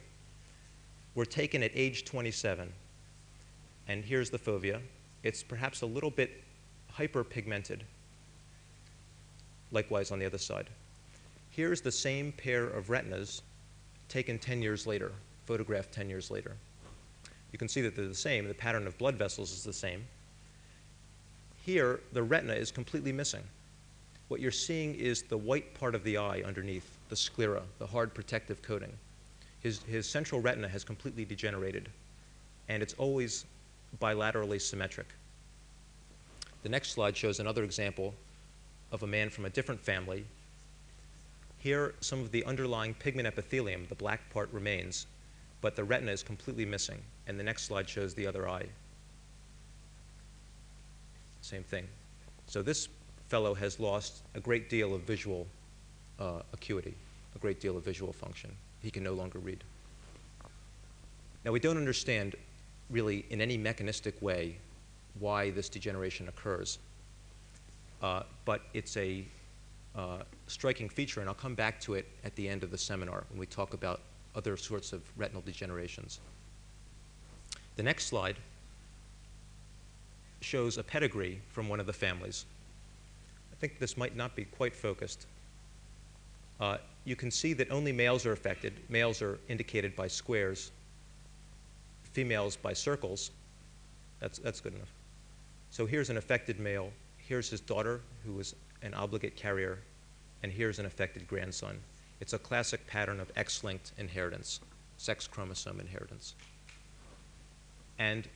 [1.15, 2.73] were taken at age 27.
[3.89, 4.81] And here's the fovea.
[5.23, 6.43] It's perhaps a little bit
[6.97, 7.81] hyperpigmented.
[9.71, 10.69] Likewise on the other side.
[11.51, 13.43] Here's the same pair of retinas
[14.09, 15.13] taken 10 years later,
[15.47, 16.57] photographed 10 years later.
[17.55, 18.49] You can see that they're the same.
[18.49, 20.05] The pattern of blood vessels is the same.
[21.65, 23.45] Here, the retina is completely missing.
[24.27, 28.13] What you're seeing is the white part of the eye underneath, the sclera, the hard
[28.13, 28.93] protective coating.
[29.61, 31.89] His, his central retina has completely degenerated,
[32.69, 33.45] and it's always
[34.01, 35.07] bilaterally symmetric.
[36.65, 38.15] The next slide shows another example
[38.91, 40.25] of a man from a different family.
[41.59, 45.07] Here, some of the underlying pigment epithelium, the black part remains,
[45.65, 47.01] but the retina is completely missing.
[47.27, 48.67] And the next slide shows the other eye.
[51.41, 51.89] Same thing.
[52.47, 52.91] So this
[53.29, 55.47] fellow has lost a great deal of visual
[56.21, 56.95] uh, acuity,
[57.35, 58.51] a great deal of visual function.
[58.83, 59.65] He can no longer read.
[61.47, 62.37] Now, we don't understand
[62.91, 64.59] really in any mechanistic way
[65.19, 66.79] why this degeneration occurs.
[68.03, 69.25] Uh, but it's a
[69.97, 73.25] uh, striking feature, and I'll come back to it at the end of the seminar
[73.31, 74.03] when we talk about
[74.35, 76.19] other sorts of retinal degenerations.
[77.77, 78.37] The next slide
[80.41, 82.45] shows a pedigree from one of the families.
[83.53, 85.27] I think this might not be quite focused.
[86.61, 88.75] Uh, you can see that only males are affected.
[88.89, 90.71] Males are indicated by squares,
[92.03, 93.31] females by circles.
[94.21, 94.93] That's, that's good enough.
[95.71, 96.91] So here's an affected male.
[97.17, 99.79] Here's his daughter, who was an obligate carrier.
[100.43, 101.79] And here's an affected grandson.
[102.21, 104.61] It's a classic pattern of X linked inheritance,
[104.97, 106.35] sex chromosome inheritance.
[107.99, 108.27] And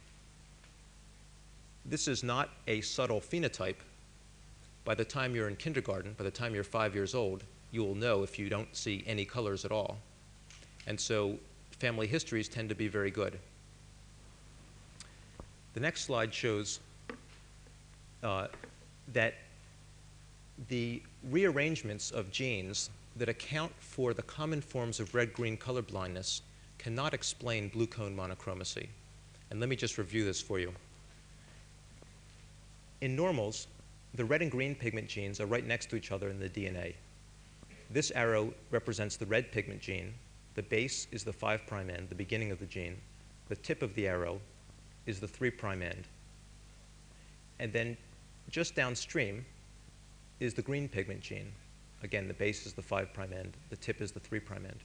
[1.85, 3.77] this is not a subtle phenotype.
[4.85, 7.95] By the time you're in kindergarten, by the time you're five years old, you will
[7.95, 9.99] know if you don't see any colors at all.
[10.87, 11.39] And so
[11.79, 13.39] family histories tend to be very good.
[15.75, 16.81] The next slide shows
[18.23, 18.49] uh,
[19.13, 19.35] that
[20.69, 26.43] the rearrangements of genes that account for the common forms of red-green color blindness
[26.79, 28.89] cannot explain blue cone monochromacy.
[29.51, 30.73] And let me just review this for you.
[33.01, 33.67] In normals,
[34.15, 36.95] the red and green pigment genes are right next to each other in the DNA.
[37.91, 40.15] This arrow represents the red pigment gene.
[40.55, 42.97] The base is the 5' end, the beginning of the gene.
[43.49, 44.41] The tip of the arrow
[45.07, 46.05] is the 3' end.
[47.59, 47.97] And then
[48.51, 49.45] just downstream
[50.41, 51.53] is the green pigment gene.
[52.03, 54.81] Again, the base is the 5' end, the tip is the 3' end.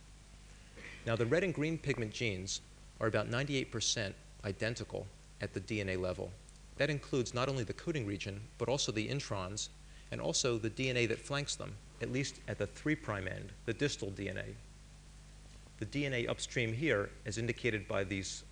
[1.06, 2.62] Now, the red and green pigment genes
[3.00, 4.14] are about 98%
[4.46, 5.06] identical
[5.42, 6.32] at the DNA level.
[6.78, 9.70] That includes not only the coding region, but also the introns
[10.12, 14.12] and also the DNA that flanks them, at least at the 3' end, the distal
[14.12, 14.56] DNA.
[15.80, 18.44] The DNA upstream here, as indicated by these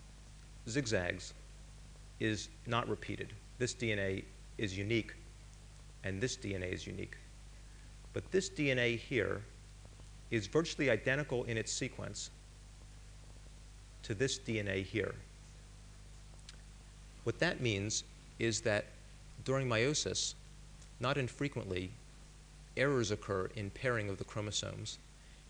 [0.67, 1.33] zigzags,
[2.19, 3.33] is not repeated.
[3.57, 4.23] This DNA
[4.57, 5.13] is unique,
[6.03, 7.15] and this DNA is unique.
[8.13, 9.41] But this DNA here
[10.29, 12.29] is virtually identical in its sequence
[14.03, 15.15] to this DNA here.
[17.23, 18.03] What that means
[18.39, 18.85] is that
[19.45, 20.33] during meiosis,
[20.99, 21.91] not infrequently,
[22.77, 24.97] errors occur in pairing of the chromosomes,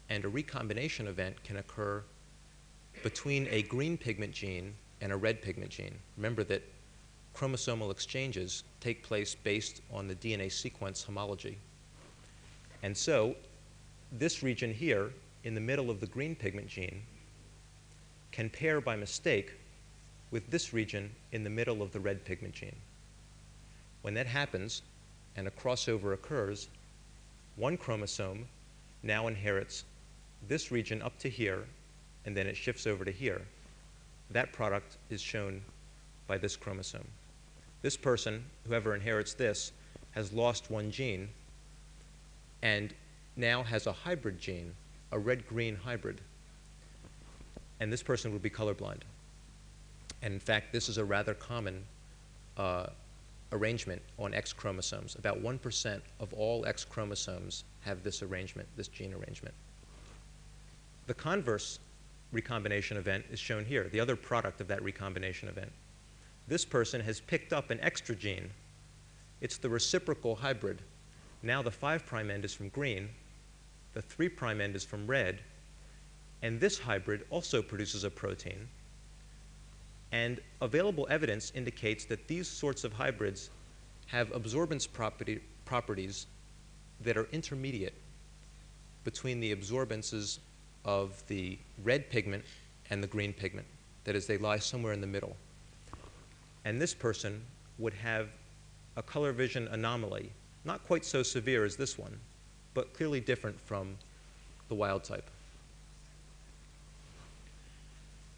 [0.10, 2.04] and a recombination event can occur
[3.04, 5.96] between a green pigment gene and a red pigment gene.
[6.18, 6.62] Remember that
[7.36, 11.58] chromosomal exchanges take place based on the DNA sequence homology.
[12.84, 13.36] And so,
[14.12, 15.12] this region here
[15.44, 17.02] in the middle of the green pigment gene
[18.32, 19.54] can pair by mistake
[20.32, 22.76] with this region in the middle of the red pigment gene.
[24.02, 24.82] When that happens
[25.36, 26.70] and a crossover occurs,
[27.56, 28.48] one chromosome
[29.04, 29.84] now inherits
[30.48, 31.66] this region up to here,
[32.26, 33.42] and then it shifts over to here.
[34.32, 35.62] That product is shown
[36.28, 37.08] by this chromosome.
[37.82, 39.72] This person, whoever inherits this,
[40.12, 41.30] has lost one gene
[42.62, 42.94] and
[43.36, 44.74] now has a hybrid gene,
[45.12, 46.22] a red green hybrid.
[47.80, 49.02] And this person would be colorblind.
[50.22, 51.84] And in fact, this is a rather common
[52.58, 52.88] uh,
[53.52, 55.16] arrangement on X chromosomes.
[55.16, 59.56] About 1% of all X chromosomes have this arrangement, this gene arrangement.
[61.08, 61.80] The converse
[62.32, 65.72] recombination event is shown here, the other product of that recombination event.
[66.48, 68.50] This person has picked up an extra gene.
[69.42, 70.82] It's the reciprocal hybrid.
[71.44, 73.10] Now the 5' prime end is from green,
[73.94, 75.40] the 3' prime end is from red,
[76.42, 78.68] and this hybrid also produces a protein.
[80.12, 83.50] And available evidence indicates that these sorts of hybrids
[84.08, 86.28] have absorbance property, properties
[87.02, 87.94] that are intermediate
[89.04, 90.40] between the absorbances
[90.86, 92.44] of the red pigment
[92.90, 93.68] and the green pigment.
[94.04, 95.36] That is, they lie somewhere in the middle.
[96.66, 97.42] And this person
[97.78, 98.30] would have
[98.98, 100.32] a color vision anomaly,
[100.66, 102.18] not quite so severe as this one,
[102.74, 103.98] but clearly different from
[104.70, 105.30] the wild type.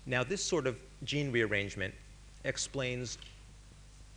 [0.06, 1.94] Now, this sort of gene rearrangement
[2.44, 3.18] explains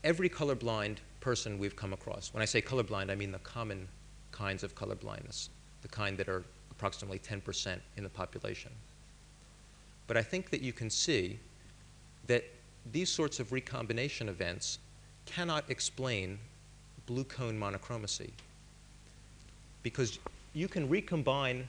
[0.02, 2.32] every colorblind person we've come across.
[2.32, 3.88] When I say colorblind, I mean the common
[4.32, 5.48] kinds of colorblindness,
[5.82, 8.70] the kind that are approximately 10% in the population.
[10.06, 11.38] But I think that you can see
[12.26, 12.44] that
[12.92, 14.78] these sorts of recombination events
[15.24, 16.38] cannot explain
[17.06, 18.32] blue cone monochromacy
[19.82, 20.18] because
[20.52, 21.68] you can recombine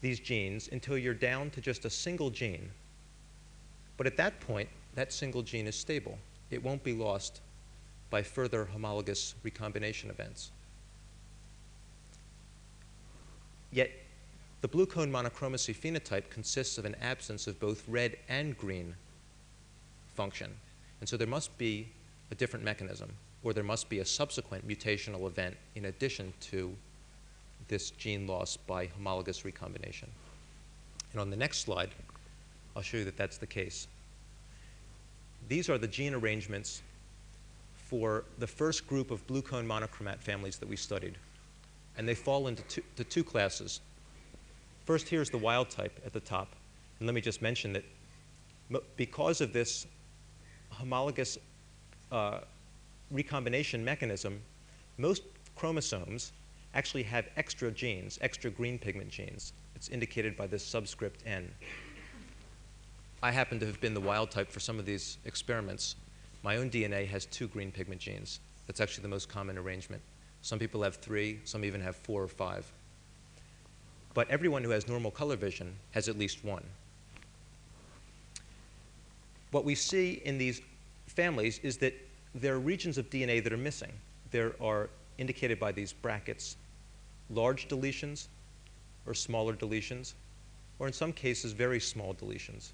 [0.00, 2.68] these genes until you're down to just a single gene.
[3.96, 6.18] But at that point, that single gene is stable.
[6.50, 7.40] It won't be lost
[8.10, 10.50] by further homologous recombination events.
[13.72, 13.90] Yet,
[14.60, 18.94] the blue cone monochromacy phenotype consists of an absence of both red and green
[20.14, 20.50] function.
[21.00, 21.88] And so there must be
[22.30, 23.10] a different mechanism,
[23.42, 26.74] or there must be a subsequent mutational event in addition to
[27.68, 30.08] this gene loss by homologous recombination.
[31.12, 31.90] And on the next slide,
[32.74, 33.86] I'll show you that that's the case.
[35.48, 36.82] These are the gene arrangements
[37.76, 41.16] for the first group of blue cone monochromat families that we studied
[41.98, 43.80] and they fall into two, two classes.
[44.86, 46.54] First, here's the wild type at the top.
[46.98, 47.84] And let me just mention that
[48.96, 49.86] because of this
[50.70, 51.38] homologous
[52.10, 52.40] uh,
[53.10, 54.40] recombination mechanism,
[54.96, 55.22] most
[55.56, 56.32] chromosomes
[56.74, 59.52] actually have extra genes, extra green pigment genes.
[59.74, 61.50] It's indicated by this subscript N.
[63.22, 65.96] I happen to have been the wild type for some of these experiments.
[66.42, 68.40] My own DNA has two green pigment genes.
[68.66, 70.02] That's actually the most common arrangement.
[70.42, 72.70] Some people have three, some even have four or five.
[74.14, 76.64] But everyone who has normal color vision has at least one.
[79.50, 80.60] What we see in these
[81.06, 81.94] families is that
[82.34, 83.92] there are regions of DNA that are missing.
[84.30, 86.56] There are indicated by these brackets
[87.30, 88.28] large deletions
[89.06, 90.14] or smaller deletions,
[90.78, 92.70] or in some cases, very small deletions.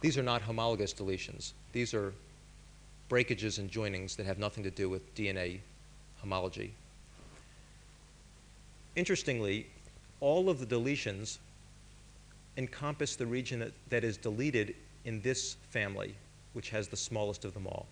[0.00, 1.52] These are not homologous deletions.
[1.72, 2.12] These are
[3.08, 5.60] breakages and joinings that have nothing to do with DNA
[6.20, 6.74] homology.
[8.94, 9.66] Interestingly,
[10.20, 11.38] all of the deletions
[12.56, 16.14] encompass the region that, that is deleted in this family,
[16.56, 17.86] which has the smallest of them all.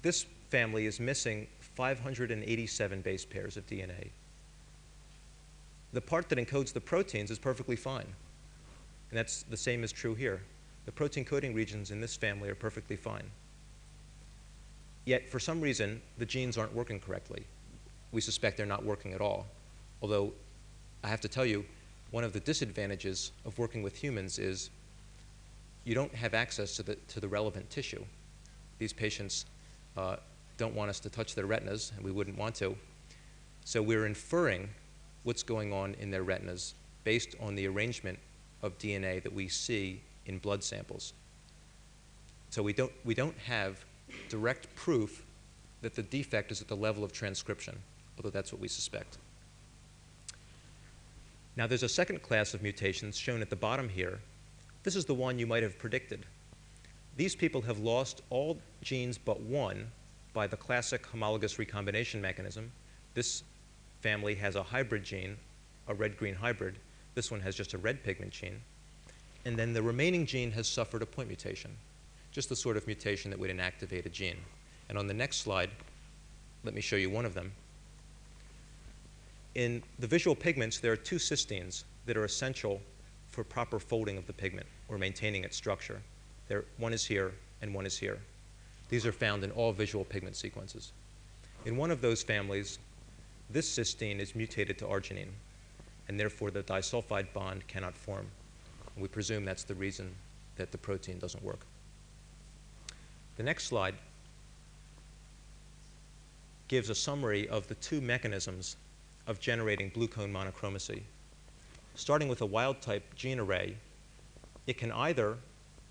[0.00, 4.08] This family is missing 587 base pairs of DNA.
[5.92, 8.06] The part that encodes the proteins is perfectly fine.
[9.10, 10.40] And that's the same is true here.
[10.86, 13.30] The protein coding regions in this family are perfectly fine.
[15.04, 17.44] Yet, for some reason, the genes aren't working correctly.
[18.10, 19.46] We suspect they're not working at all.
[20.00, 20.32] Although,
[21.04, 21.62] I have to tell you,
[22.10, 24.70] one of the disadvantages of working with humans is
[25.90, 28.04] you don't have access to the, to the relevant tissue.
[28.78, 29.46] These patients
[29.96, 30.18] uh,
[30.56, 32.76] don't want us to touch their retinas, and we wouldn't want to.
[33.64, 34.68] So we're inferring
[35.24, 38.20] what's going on in their retinas based on the arrangement
[38.62, 41.12] of DNA that we see in blood samples.
[42.50, 43.84] So we don't, we don't have
[44.28, 45.24] direct proof
[45.82, 47.76] that the defect is at the level of transcription,
[48.16, 49.18] although that's what we suspect.
[51.56, 54.20] Now, there's a second class of mutations shown at the bottom here.
[54.82, 56.24] This is the one you might have predicted.
[57.16, 59.90] These people have lost all genes but one
[60.32, 62.72] by the classic homologous recombination mechanism.
[63.14, 63.42] This
[64.00, 65.36] family has a hybrid gene,
[65.88, 66.76] a red green hybrid.
[67.14, 68.60] This one has just a red pigment gene.
[69.44, 71.76] And then the remaining gene has suffered a point mutation,
[72.32, 74.38] just the sort of mutation that would inactivate a gene.
[74.88, 75.70] And on the next slide,
[76.64, 77.52] let me show you one of them.
[79.54, 82.80] In the visual pigments, there are two cysteines that are essential
[83.30, 86.00] for proper folding of the pigment or maintaining its structure.
[86.48, 88.18] There, one is here and one is here.
[88.88, 90.92] These are found in all visual pigment sequences.
[91.64, 92.78] In one of those families,
[93.50, 95.32] this cysteine is mutated to arginine,
[96.08, 98.26] and therefore the disulfide bond cannot form.
[98.96, 100.10] We presume that's the reason
[100.56, 101.60] that the protein doesn't work.
[103.36, 103.94] The next slide
[106.68, 108.76] gives a summary of the two mechanisms
[109.26, 111.02] of generating blue cone monochromacy.
[111.94, 113.76] Starting with a wild type gene array,
[114.66, 115.36] it can either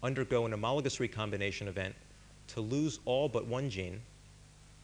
[0.01, 1.93] undergo an homologous recombination event
[2.47, 4.01] to lose all but one gene,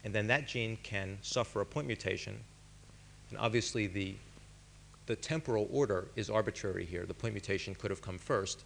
[0.04, 2.40] and then that gene can suffer a point mutation.
[3.30, 4.16] And obviously, the,
[5.08, 7.06] the temporal order is arbitrary here.
[7.06, 8.64] The point mutation could have come first,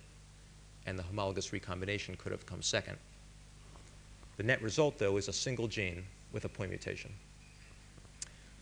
[0.85, 2.97] and the homologous recombination could have come second.
[4.37, 7.11] The net result, though, is a single gene with a point mutation.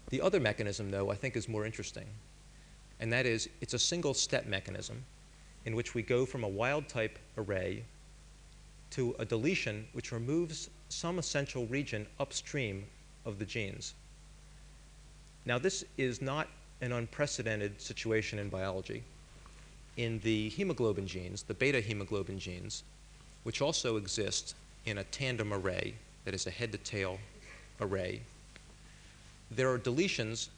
[0.09, 2.05] The other mechanism, though, I think is more interesting,
[2.99, 5.03] and that is it's a single step mechanism
[5.65, 7.83] in which we go from a wild type array
[8.89, 12.85] to a deletion which removes some essential region upstream
[13.25, 13.93] of the genes.
[15.45, 16.47] Now, this is not
[16.81, 19.03] an unprecedented situation in biology.
[19.97, 22.83] In the hemoglobin genes, the beta hemoglobin genes,
[23.43, 25.95] which also exist in a tandem array,
[26.25, 27.19] that is a head to tail
[27.81, 28.21] array,
[29.51, 30.49] there are deletions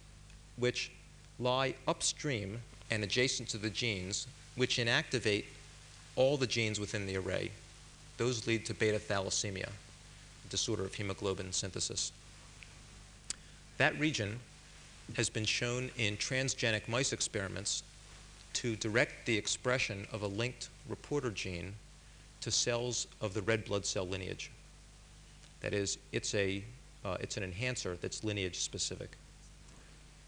[0.58, 0.92] which
[1.40, 2.60] lie upstream
[2.92, 5.46] and adjacent to the genes which inactivate
[6.16, 7.52] all the genes within the array.
[8.18, 12.12] Those lead to beta thalassemia, a disorder of hemoglobin synthesis.
[13.78, 14.40] That region
[15.16, 17.84] has been shown in transgenic mice experiments
[18.54, 21.74] to direct the expression of a linked reporter gene
[22.42, 24.52] to cells of the red blood cell lineage.
[25.62, 26.64] That is, it's, a,
[27.06, 29.18] uh, it's an enhancer that's lineage specific.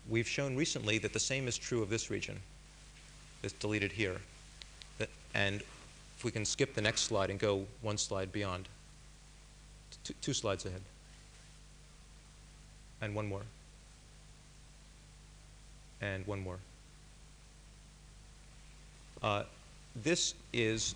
[0.09, 2.39] We've shown recently that the same is true of this region
[3.41, 4.17] that's deleted here.
[5.33, 5.61] And
[6.17, 8.67] if we can skip the next slide and go one slide beyond,
[10.21, 10.81] two, slides ahead,
[13.01, 13.41] and one more,
[16.01, 16.57] and one more.
[19.23, 19.43] Uh,
[20.03, 20.95] this is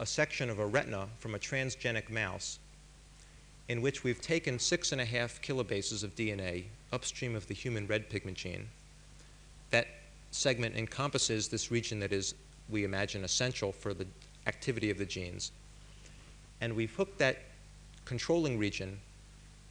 [0.00, 2.58] a section of a retina from a transgenic mouse
[3.68, 7.86] in which we've taken six and a half kilobases of DNA upstream of the human
[7.86, 8.68] red pigment gene.
[9.70, 9.86] That
[10.30, 12.34] segment encompasses this region that is,
[12.70, 14.06] we imagine, essential for the
[14.46, 15.52] activity of the genes.
[16.60, 17.38] And we've hooked that
[18.04, 18.98] controlling region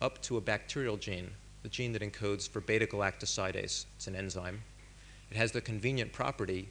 [0.01, 1.31] up to a bacterial gene,
[1.63, 3.85] the gene that encodes for beta galactosidase.
[3.95, 4.61] It's an enzyme.
[5.31, 6.69] It has the convenient property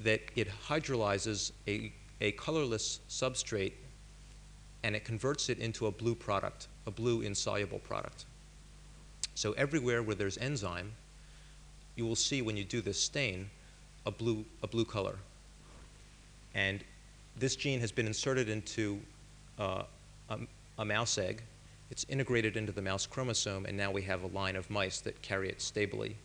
[0.00, 3.72] that it hydrolyzes a, a colorless substrate
[4.82, 8.24] and it converts it into a blue product, a blue insoluble product.
[9.34, 10.92] So everywhere where there's enzyme,
[11.96, 13.50] you will see when you do this stain
[14.06, 15.16] a blue, a blue color.
[16.54, 16.82] And
[17.36, 19.00] this gene has been inserted into
[19.58, 19.82] uh,
[20.30, 20.38] a,
[20.78, 21.42] a mouse egg.
[21.90, 25.20] It's integrated into the mouse chromosome, and now we have a line of mice that
[25.22, 26.16] carry it stably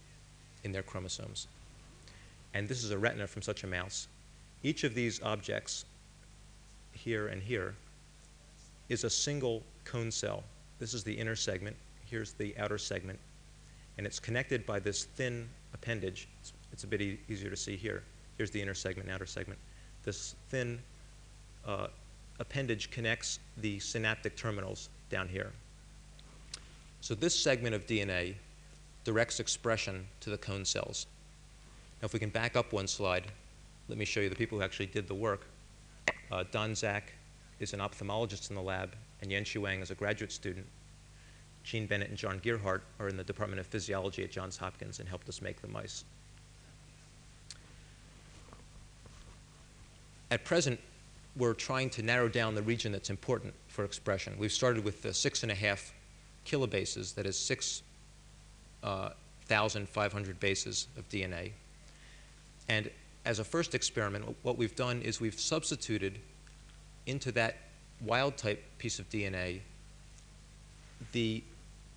[0.64, 1.48] in their chromosomes.
[2.54, 4.08] And this is a retina from such a mouse.
[4.64, 5.86] Each of these objects,
[6.94, 7.76] here and here,
[8.92, 10.44] is a single cone cell.
[10.78, 13.18] This is the inner segment, here's the outer segment,
[13.98, 16.28] and it's connected by this thin appendage.
[16.42, 18.04] It's, it's a bit e easier to see here.
[18.38, 19.60] Here's the inner segment outer segment.
[20.04, 20.82] This thin
[21.66, 21.88] uh,
[22.40, 25.52] appendage connects the synaptic terminals down here.
[27.00, 28.36] So this segment of DNA
[29.06, 31.08] directs expression to the cone cells.
[32.02, 33.24] Now, if we can back up one slide,
[33.88, 35.46] let me show you the people who actually did the work.
[36.30, 37.14] Uh, Don Zack
[37.62, 40.66] is an ophthalmologist in the lab, and Yan Wang is a graduate student.
[41.64, 45.08] Jean Bennett and John Gearhart are in the Department of Physiology at Johns Hopkins and
[45.08, 46.04] helped us make the mice.
[50.32, 50.80] At present,
[51.36, 54.34] we're trying to narrow down the region that's important for expression.
[54.38, 55.94] We've started with the six and a half
[56.46, 61.52] kilobases, that is 6,500 uh, bases of DNA.
[62.70, 62.90] And
[63.26, 66.20] as a first experiment, what we've done is we've substituted
[67.06, 67.58] into that
[68.02, 69.62] wild type piece of DNA
[71.12, 71.44] the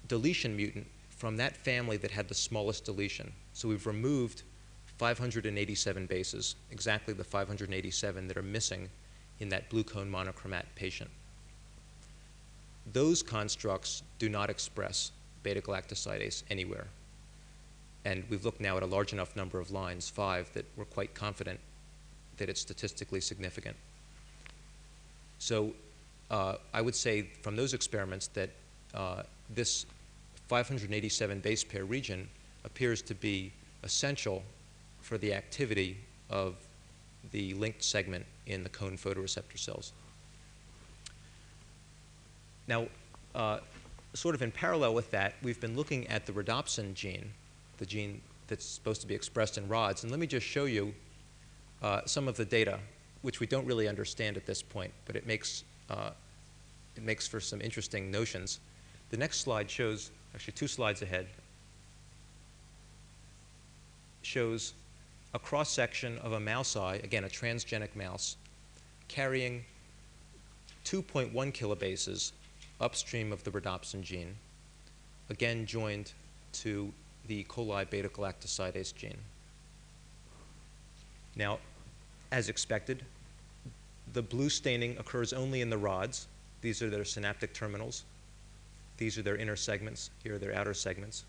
[0.09, 3.32] deletion mutant from that family that had the smallest deletion.
[3.52, 4.42] So we've removed
[4.98, 8.88] 587 bases, exactly the 587 that are missing
[9.40, 11.11] in that blue cone monochromat patient.
[12.92, 16.86] Those constructs do not express beta galactosidase anywhere.
[18.05, 21.14] and we've looked now at a large enough number of lines, five, that we're quite
[21.14, 21.59] confident
[22.36, 23.76] that it's statistically significant.
[25.45, 25.74] So
[26.30, 28.49] uh, I would say from those experiments that
[28.95, 29.84] uh, this
[30.49, 32.30] 587 base pair region
[32.64, 34.42] appears to be essential
[35.03, 35.99] for the activity
[36.30, 36.55] of
[37.30, 39.92] the linked segment in the cone photoreceptor cells.
[42.66, 42.86] Now,
[43.34, 43.59] uh,
[44.14, 47.30] sort of in parallel with that, we've been looking at the rhodopsin gene,
[47.76, 50.05] the gene that's supposed to be expressed in rods.
[50.05, 50.95] And let me just show you
[51.82, 52.78] uh, some of the data,
[53.25, 56.11] which we don't really understand at this point, but it makes, uh,
[56.95, 58.61] it makes for some interesting notions.
[59.09, 61.27] The next slide shows, actually two slides ahead,
[64.20, 64.75] shows
[65.33, 68.37] a cross section of a mouse eye, again, a transgenic mouse,
[69.09, 69.64] carrying
[70.85, 72.33] 2.1 kilobases
[72.79, 74.37] upstream of the rhodopsin gene,
[75.31, 76.12] again joined
[76.53, 76.93] to
[77.27, 79.16] the coli beta galactosidase gene.
[81.37, 81.59] Now,
[82.35, 83.05] as expected,
[84.12, 86.26] the blue staining occurs only in the rods.
[86.62, 88.03] These are their synaptic terminals.
[88.97, 90.11] These are their inner segments.
[90.24, 91.24] Here are their outer segments.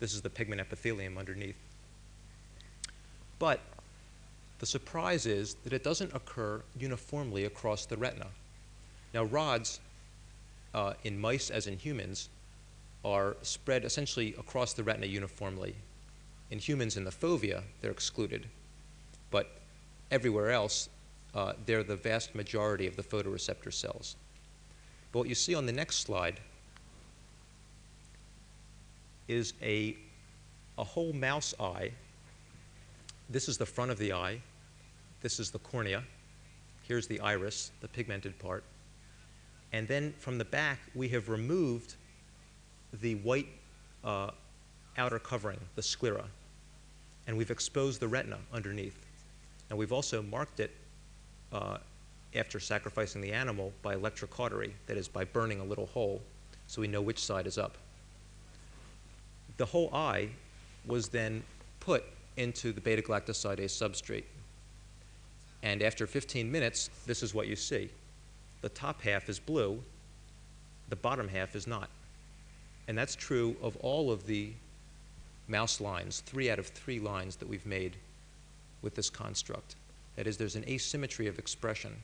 [0.00, 1.56] This is the pigment epithelium underneath.
[3.38, 3.60] But
[4.58, 8.26] the surprise is that it doesn't occur uniformly across the retina.
[9.14, 9.80] Now, rods
[10.74, 12.28] uh, in mice as in humans
[13.02, 15.74] are spread essentially across the retina uniformly.
[16.50, 18.46] In humans in the fovea, they're excluded,
[19.30, 19.59] but
[20.10, 20.88] everywhere else,
[21.34, 24.16] uh, they're the vast majority of the photoreceptor cells.
[25.12, 26.40] But what you see on the next slide
[29.28, 29.96] is a,
[30.78, 31.92] a whole mouse eye.
[33.28, 34.40] This is the front of the eye.
[35.20, 36.02] This is the cornea.
[36.82, 38.64] Here's the iris, the pigmented part.
[39.72, 41.94] And then from the back, we have removed
[43.00, 43.46] the white
[44.02, 44.30] uh,
[44.98, 46.24] outer covering, the sclera,
[47.26, 49.06] and we've exposed the retina underneath.
[49.70, 50.72] And we've also marked it
[51.52, 51.78] uh,
[52.34, 56.20] after sacrificing the animal by electrocautery, that is, by burning a little hole,
[56.66, 57.76] so we know which side is up.
[59.56, 60.28] The whole eye
[60.86, 61.42] was then
[61.80, 62.04] put
[62.36, 64.24] into the beta galactosidase substrate.
[65.62, 67.90] And after 15 minutes, this is what you see
[68.62, 69.82] the top half is blue,
[70.90, 71.88] the bottom half is not.
[72.88, 74.52] And that's true of all of the
[75.48, 77.96] mouse lines, three out of three lines that we've made
[78.82, 79.76] with this construct.
[80.16, 81.94] That is, there's an asymmetry of expression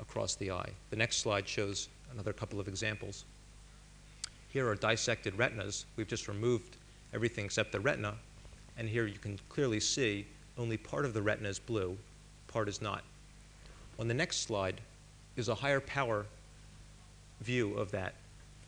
[0.00, 0.70] across the eye.
[0.90, 3.24] The next slide shows another couple of examples.
[4.48, 5.86] Here are dissected retinas.
[5.96, 6.76] We've just removed
[7.14, 8.14] everything except the retina,
[8.76, 10.26] and here you can clearly see
[10.58, 11.96] only part of the retina is blue,
[12.48, 13.02] part is not.
[13.98, 14.80] On the next slide,
[15.36, 16.26] is a higher power
[17.40, 18.14] view of that.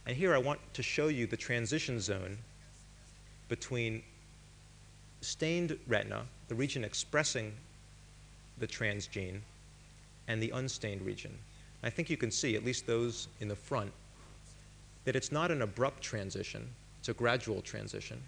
[0.06, 2.38] And here I want to show you the transition zone
[3.48, 4.02] between
[5.20, 7.52] stained retina, the region expressing
[8.58, 9.40] the transgene,
[10.28, 11.36] and the unstained region.
[11.82, 13.92] I think you can see, at least those in the front,
[15.04, 16.66] that it's not an abrupt transition,
[16.98, 18.22] it's a gradual transition.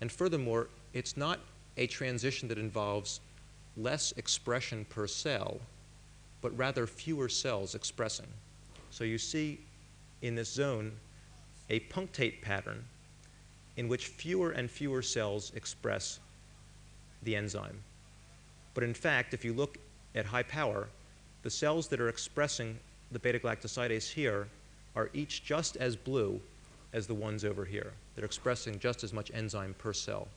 [0.00, 1.40] And furthermore, it's not
[1.76, 3.20] a transition that involves
[3.76, 5.60] less expression per cell
[6.40, 8.26] but rather fewer cells expressing.
[8.90, 9.60] So you see
[10.22, 10.92] in this zone
[11.68, 12.84] a punctate pattern
[13.76, 16.18] in which fewer and fewer cells express
[17.22, 17.82] the enzyme.
[18.74, 19.78] But in fact, if you look
[20.14, 20.88] at high power,
[21.42, 22.78] the cells that are expressing
[23.12, 24.48] the beta galactosidase here
[24.94, 26.40] are each just as blue
[26.92, 27.92] as the ones over here.
[28.14, 30.28] They're expressing just as much enzyme per cell.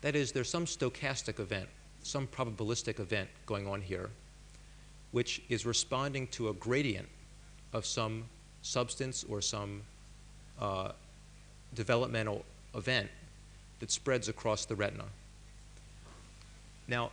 [0.00, 1.68] That is, there's some stochastic event,
[2.02, 4.10] some probabilistic event going on here
[5.12, 7.08] which is responding to a gradient
[7.72, 8.24] of some
[8.62, 9.82] substance or some
[10.58, 10.92] uh,
[11.74, 12.44] developmental
[12.74, 13.08] event
[13.82, 15.06] that spreads across the retina.
[16.86, 17.10] Now,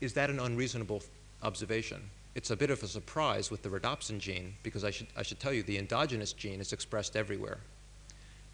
[0.00, 1.02] is that an unreasonable
[1.42, 2.00] observation?
[2.34, 5.38] It's a bit of a surprise with the rhodopsin gene because I should, I should
[5.38, 7.58] tell you the endogenous gene is expressed everywhere.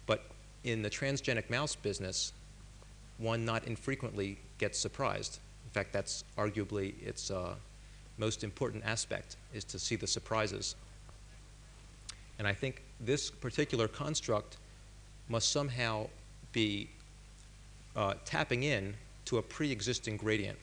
[0.07, 0.25] But
[0.65, 2.33] in the transgenic mouse business,
[3.17, 5.39] one not infrequently gets surprised.
[5.63, 7.55] In fact, that's arguably its uh,
[8.17, 10.75] most important aspect is to see the surprises.
[12.39, 14.57] And I think this particular construct
[15.29, 16.07] must somehow
[16.57, 16.89] be
[17.95, 18.95] uh, tapping in
[19.25, 20.57] to a pre-existing gradient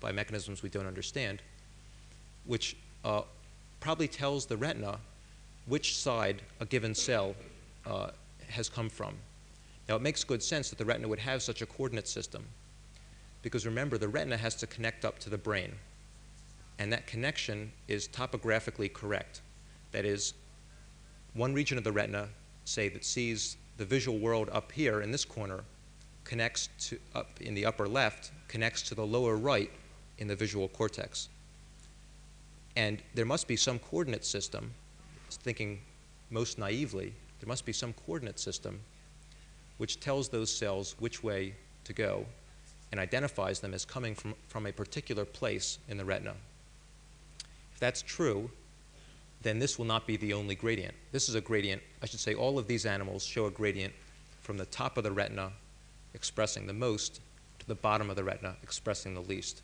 [0.00, 1.40] by mechanisms we don't understand,
[2.46, 3.22] which uh,
[3.78, 4.98] probably tells the retina
[5.66, 7.36] which side a given cell
[7.86, 8.08] uh,
[8.48, 9.14] has come from.
[9.88, 12.44] Now, it makes good sense that the retina would have such a coordinate system,
[13.42, 15.70] because remember, the retina has to connect up to the brain
[16.80, 19.42] and that connection is topographically correct.
[19.92, 20.34] That is,
[21.34, 22.28] one region of the retina,
[22.64, 25.64] say, that sees the visual world up here in this corner
[26.24, 29.70] connects to up in the upper left connects to the lower right
[30.18, 31.30] in the visual cortex.
[32.76, 34.70] And there must be some coordinate system,
[35.30, 35.80] thinking
[36.28, 38.80] most naively, there must be some coordinate system
[39.78, 41.54] which tells those cells which way
[41.84, 42.26] to go
[42.92, 46.34] and identifies them as coming from, from a particular place in the retina.
[47.72, 48.50] If that's true,
[49.42, 50.94] then this will not be the only gradient.
[51.12, 53.94] This is a gradient, I should say, all of these animals show a gradient
[54.42, 55.52] from the top of the retina
[56.14, 57.20] expressing the most
[57.58, 59.62] to the bottom of the retina expressing the least.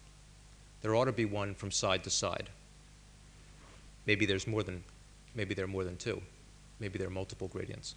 [0.82, 2.48] There ought to be one from side to side.
[4.06, 4.84] Maybe there's more than,
[5.34, 6.22] maybe there are more than two.
[6.78, 7.94] Maybe there are multiple gradients.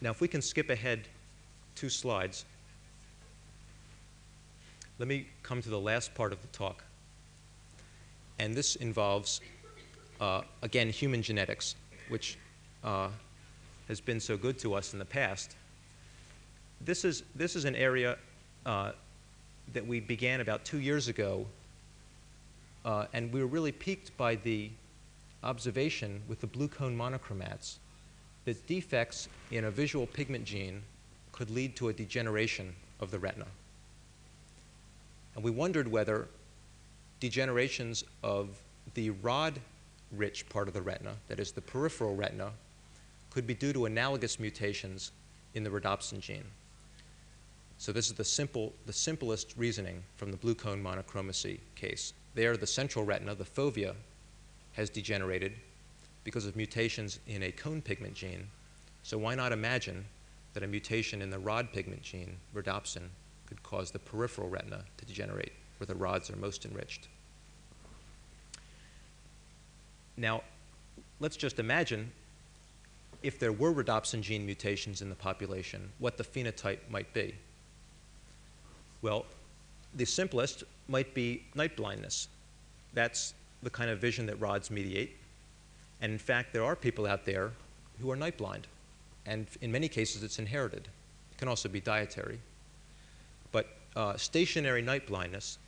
[0.00, 1.06] Now, if we can skip ahead
[1.76, 2.44] two slides,
[4.98, 6.82] let me come to the last part of the talk.
[8.38, 9.40] And this involves,
[10.20, 11.76] uh, again, human genetics,
[12.08, 12.38] which
[12.84, 13.08] uh,
[13.88, 15.56] has been so good to us in the past.
[16.80, 18.18] This is, this is an area
[18.66, 18.92] uh,
[19.72, 21.46] that we began about two years ago,
[22.84, 24.70] uh, and we were really piqued by the
[25.44, 27.76] observation with the blue cone monochromats
[28.44, 30.82] that defects in a visual pigment gene
[31.32, 33.46] could lead to a degeneration of the retina.
[35.34, 36.28] And we wondered whether
[37.22, 38.48] degenerations of
[38.94, 39.60] the rod
[40.10, 42.50] rich part of the retina, that is the peripheral retina,
[43.30, 45.12] could be due to analogous mutations
[45.54, 46.44] in the rhodopsin gene.
[47.78, 52.12] So this is the, simple, the simplest reasoning from the blue cone monochromacy case.
[52.34, 53.94] There, the central retina, the fovea,
[54.72, 55.52] has degenerated
[56.24, 58.46] because of mutations in a cone pigment gene.
[59.02, 60.04] So why not imagine
[60.54, 63.08] that a mutation in the rod pigment gene, rhodopsin,
[63.46, 65.52] could cause the peripheral retina to degenerate,
[65.82, 67.08] where the rods are most enriched.
[70.16, 70.44] Now,
[71.18, 72.12] let's just imagine
[73.24, 77.34] if there were rhodopsin gene mutations in the population, what the phenotype might be.
[79.00, 79.26] Well,
[79.96, 82.28] the simplest might be night blindness.
[82.94, 85.16] That's the kind of vision that rods mediate.
[86.00, 87.50] And in fact, there are people out there
[88.00, 88.68] who are night blind.
[89.26, 90.86] And in many cases, it's inherited.
[91.32, 92.38] It can also be dietary.
[93.50, 93.66] But
[93.96, 95.58] uh, stationary night blindness,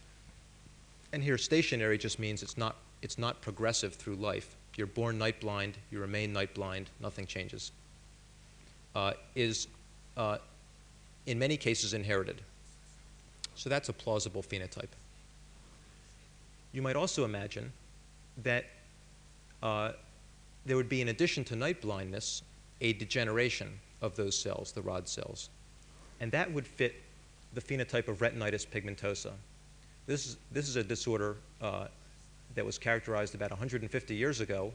[1.14, 4.56] and here stationary just means it's not, it's not progressive through life.
[4.74, 7.70] You're born night blind, you remain night blind, nothing changes,
[8.96, 9.68] uh, is
[10.16, 10.38] uh,
[11.26, 12.42] in many cases inherited.
[13.54, 14.88] So that's a plausible phenotype.
[16.72, 17.72] You might also imagine
[18.42, 18.64] that
[19.62, 19.92] uh,
[20.66, 22.42] there would be, in addition to night blindness,
[22.80, 25.48] a degeneration of those cells, the rod cells.
[26.18, 26.96] And that would fit
[27.54, 29.30] the phenotype of retinitis pigmentosa.
[30.06, 31.86] This is, this is a disorder uh,
[32.54, 34.72] that was characterized about 150 years ago.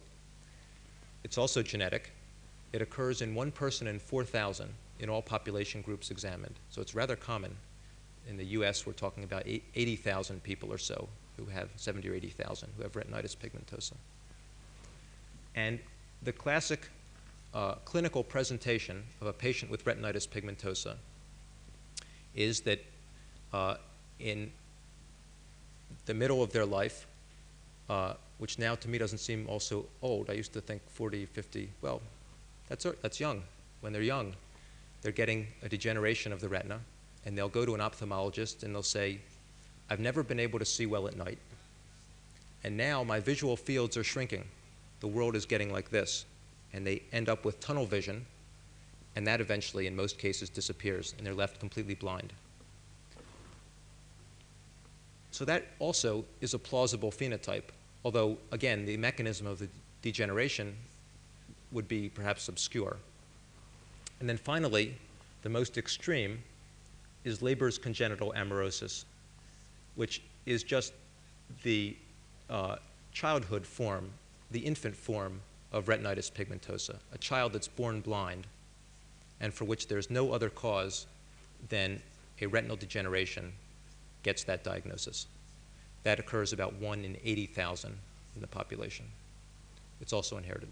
[1.23, 2.11] It's also genetic.
[2.73, 4.69] It occurs in one person in 4,000
[4.99, 6.55] in all population groups examined.
[6.69, 7.55] So it's rather common.
[8.27, 11.07] In the US, we're talking about 80,000 people or so
[11.37, 13.93] who have 70 or 80,000 who have retinitis pigmentosa.
[15.55, 15.79] And
[16.23, 16.89] the classic
[17.53, 20.95] uh, clinical presentation of a patient with retinitis pigmentosa
[22.35, 22.83] is that
[23.53, 23.75] uh,
[24.19, 24.51] in
[26.05, 27.07] the middle of their life,
[27.89, 30.29] uh, which now to me doesn't seem also old.
[30.29, 32.01] I used to think 40, 50, well,
[32.67, 33.41] that's, that's young.
[33.81, 34.33] When they're young,
[35.01, 36.79] they're getting a degeneration of the retina,
[37.25, 39.19] and they'll go to an ophthalmologist and they'll say,
[39.89, 41.39] I've never been able to see well at night,
[42.63, 44.43] and now my visual fields are shrinking.
[44.99, 46.25] The world is getting like this
[46.73, 48.25] and they end up with tunnel vision,
[49.15, 52.31] and that eventually, in most cases, disappears, and they're left completely blind.
[55.31, 57.71] So that also is a plausible phenotype,
[58.03, 59.67] although, again, the mechanism of the
[60.01, 60.75] degeneration
[61.71, 62.97] would be perhaps obscure.
[64.19, 64.95] And then finally,
[65.43, 66.43] the most extreme
[67.23, 69.05] is Leber's congenital amaurosis,
[69.95, 70.93] which is just
[71.63, 71.95] the
[72.49, 72.77] uh,
[73.11, 74.09] childhood form,
[74.51, 78.47] the infant form of retinitis pigmentosa, a child that's born blind
[79.41, 81.05] and for which there's no other cause
[81.69, 82.01] than
[82.41, 83.51] a retinal degeneration
[84.29, 85.25] gets that diagnosis.
[86.03, 87.97] That occurs about 1 in 80,000
[88.35, 89.07] in the population.
[90.01, 90.69] It's also inherited.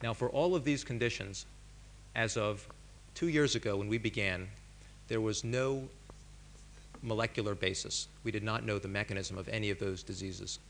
[0.00, 1.46] Now, for all of these conditions,
[2.14, 2.64] as of
[3.16, 4.46] two years ago when we began,
[5.08, 5.88] there was no
[7.02, 8.06] molecular basis.
[8.22, 10.60] We did not know the mechanism of any of those diseases.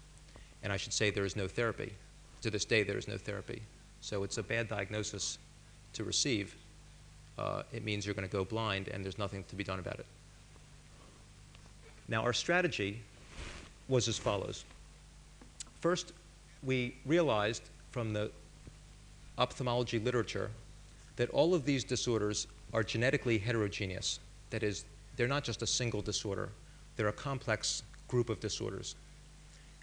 [0.62, 1.93] And I should say there is no therapy.
[2.41, 3.61] To this day, there is no therapy.
[4.01, 5.36] So it's a bad diagnosis
[5.93, 6.57] to receive.
[7.36, 9.99] Uh, it means you're going to go blind and there's nothing to be done about
[9.99, 10.07] it.
[12.09, 13.03] Now, our strategy
[13.89, 14.65] was as follows.
[15.81, 16.13] First,
[16.63, 18.31] we realized from the
[19.37, 20.51] ophthalmology literature
[21.17, 24.21] that all of these disorders are genetically heterogeneous.
[24.51, 24.85] That is,
[25.17, 26.49] they're not just a single disorder,
[26.97, 28.97] they're a complex group of disorders.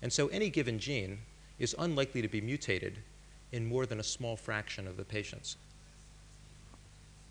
[0.01, 1.19] And so any given gene
[1.59, 2.97] is unlikely to be mutated
[3.51, 5.57] in more than a small fraction of the patients.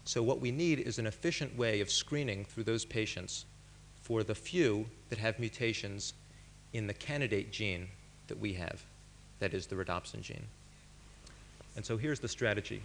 [0.04, 3.44] So what we need is an efficient way of screening through those patients
[4.04, 6.12] for the few that have mutations
[6.74, 7.88] in the candidate gene
[8.28, 8.84] that we have,
[9.38, 10.44] that is the rhodopsin gene.
[11.74, 12.82] And so here's the strategy.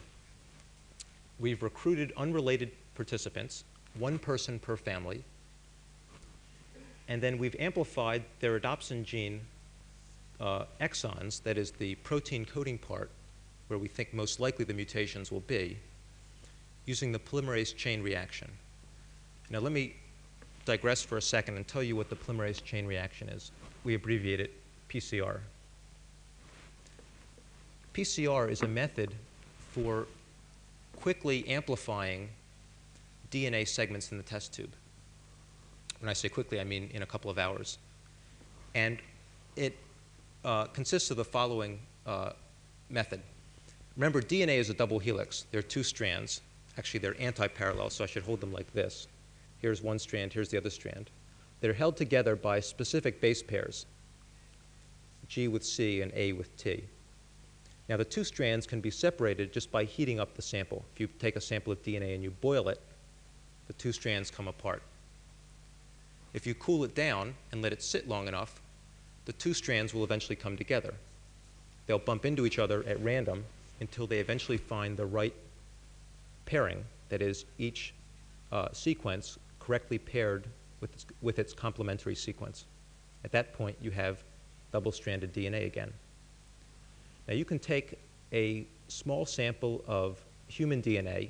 [1.38, 3.65] We've recruited unrelated participants,
[3.97, 5.24] one person per family,
[7.09, 9.41] and then we've amplified their rhodopsin gene
[10.39, 13.11] uh, exons, that is the protein coding part,
[13.67, 15.78] where we think most likely the mutations will be,
[16.86, 18.49] using the polymerase chain reaction.
[19.49, 19.95] Now let me
[20.66, 23.51] digress for a second and tell you what the polymerase chain reaction is.
[23.84, 24.53] We abbreviate it
[24.89, 25.39] PCR.
[27.93, 29.14] PCR is a method
[29.72, 30.07] for
[30.99, 32.30] quickly amplifying
[33.32, 34.72] DNA segments in the test tube.
[35.99, 37.78] When I say quickly, I mean in a couple of hours.
[38.76, 38.99] And
[39.55, 39.78] it
[40.45, 42.32] uh, consists of the following uh,
[42.89, 43.22] method.
[43.95, 45.45] Remember, DNA is a double helix.
[45.51, 46.41] There are two strands.
[46.78, 49.07] Actually, they're anti-parallel, so I should hold them like this.
[49.60, 51.10] Here's one strand, here's the other strand.
[51.62, 53.86] They're held together by specific base pairs,
[55.28, 56.84] G with C and A with T.
[57.88, 60.86] Now, the two strands can be separated just by heating up the sample.
[60.93, 62.80] If you take a sample of DNA and you boil it,
[63.68, 64.82] the two strands come apart.
[66.34, 68.62] If you cool it down and let it sit long enough,
[69.26, 70.93] the two strands will eventually come together.
[71.88, 73.45] They'll bump into each other at random
[73.80, 75.34] until they eventually find the right
[76.45, 77.93] pairing, that is, each
[78.51, 80.45] uh, sequence correctly paired
[80.82, 82.66] with its, with its complementary sequence.
[83.24, 84.24] At that point, you have
[84.72, 85.91] double stranded DNA again.
[87.28, 87.99] Now, you can take
[88.34, 91.30] a small sample of human DNA,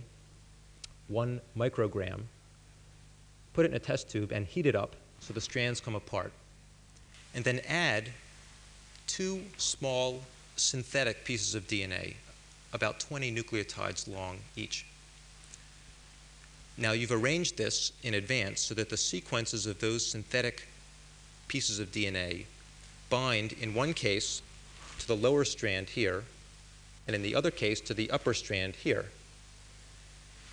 [1.07, 2.21] one microgram,
[3.53, 6.31] put it in a test tube, and heat it up so the strands come apart.
[7.35, 8.09] And then add
[9.07, 10.21] two small
[10.55, 12.15] synthetic pieces of DNA,
[12.73, 14.85] about 20 nucleotides long each.
[16.79, 20.65] Now you've arranged this in advance so that the sequences of those synthetic
[21.49, 22.45] pieces of DNA
[23.09, 24.41] bind in one case
[24.99, 26.23] to the lower strand here,
[27.05, 29.05] and in the other case to the upper strand here.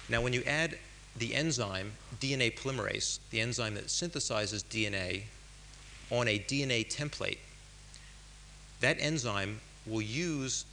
[0.08, 0.78] Now when you add
[1.16, 5.22] the enzyme DNA polymerase, the enzyme that synthesizes DNA
[6.10, 7.38] on a DNA template,
[8.80, 10.64] that enzyme will use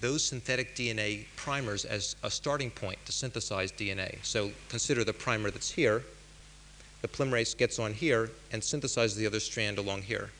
[0.00, 4.16] those synthetic DNA primers as a starting point to synthesize DNA.
[4.22, 6.04] So consider the primer that's here.
[7.02, 10.30] The polymerase gets on here and synthesizes the other strand along here.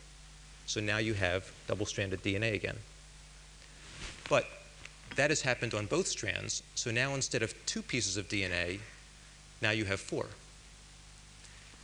[0.67, 2.77] So now you have double-stranded DNA again.
[4.29, 4.47] But
[5.17, 8.79] that has happened on both strands, so now instead of two pieces of DNA,
[9.61, 10.27] now you have four.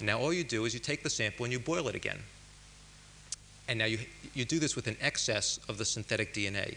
[0.01, 2.19] Now all you do is you take the sample and you boil it again.
[3.69, 3.99] And now you,
[4.35, 6.77] you do this with an excess of the synthetic DNA.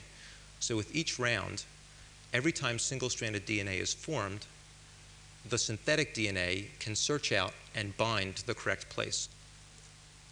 [0.60, 1.64] So with each round,
[2.34, 4.45] every time single-stranded DNA is formed,
[5.47, 9.30] the synthetic DNA can search out and bind to the correct place.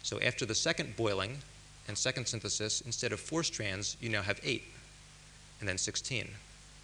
[0.02, 1.38] So after the second boiling
[1.88, 4.64] and second synthesis, instead of four strands, you now have eight,
[5.60, 6.30] and then 16, and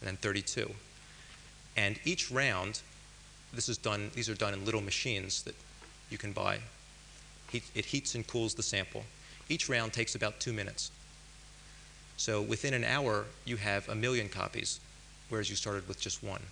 [0.02, 0.70] then 32.
[1.76, 2.80] And each round,
[3.52, 5.54] this is done, these are done in little machines that
[6.10, 6.58] you can buy.
[7.52, 9.04] it heats and cools the sample.
[9.48, 10.90] Each round takes about two minutes.
[12.16, 14.80] So within an hour, you have a million copies,
[15.28, 16.42] whereas you started with just one.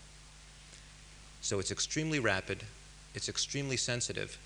[1.40, 2.62] So it's extremely rapid,
[3.14, 4.38] it's extremely sensitive,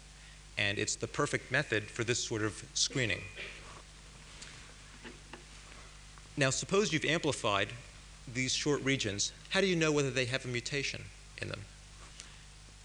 [0.59, 3.21] and it's the perfect method for this sort of screening.
[6.37, 7.69] Now, suppose you've amplified
[8.35, 9.33] these short regions.
[9.51, 11.03] How do you know whether they have a mutation
[11.41, 11.61] in them?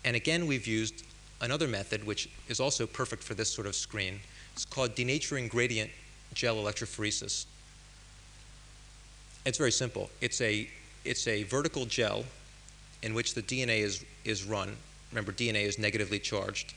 [0.05, 1.03] And again, we've used
[1.41, 4.19] another method which is also perfect for this sort of screen.
[4.53, 5.89] It's called denaturing gradient
[6.33, 7.45] gel electrophoresis.
[9.45, 10.09] It's very simple.
[10.21, 10.67] It's a,
[11.03, 12.25] it's a vertical gel
[13.01, 14.75] in which the DNA is, is run.
[15.11, 16.73] Remember, DNA is negatively charged.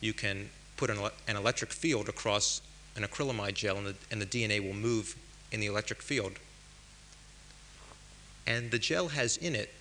[0.00, 2.62] You can put an, an electric field across
[2.96, 5.16] an acrylamide gel, and the, and the DNA will move
[5.50, 6.32] in the electric field.
[8.46, 9.74] And the gel has in it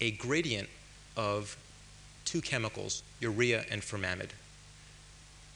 [0.00, 0.68] a gradient
[1.16, 1.56] of
[2.24, 4.30] two chemicals, urea and formamide.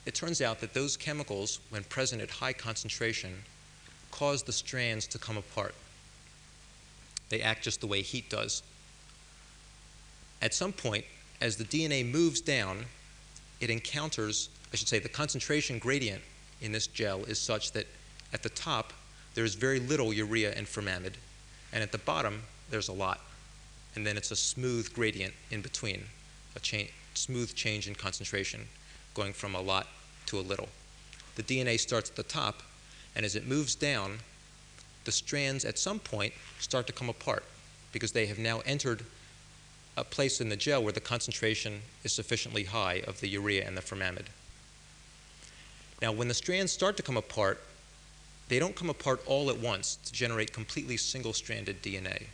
[0.06, 3.34] It turns out that those chemicals, when present at high concentration,
[4.10, 5.74] cause the strands to come apart.
[7.30, 8.62] They act just the way heat does.
[10.42, 11.04] At some point,
[11.40, 12.84] as the DNA moves down,
[13.60, 16.22] it encounters, I should say, the concentration gradient
[16.60, 17.86] in this gel is such that
[18.32, 18.92] at the top,
[19.34, 21.14] there's very little urea and formamide.
[21.72, 23.20] And at the bottom, there's a lot.
[23.94, 26.04] And then it's a smooth gradient in between,
[26.56, 28.66] a cha- smooth change in concentration,
[29.14, 29.86] going from a lot
[30.26, 30.68] to a little.
[31.36, 32.62] The DNA starts at the top,
[33.14, 34.18] and as it moves down,
[35.04, 37.44] the strands at some point start to come apart
[37.92, 39.04] because they have now entered
[39.96, 43.76] a place in the gel where the concentration is sufficiently high of the urea and
[43.76, 44.26] the formamide.
[46.00, 47.60] Now, when the strands start to come apart,
[48.48, 52.26] they don't come apart all at once to generate completely single stranded DNA.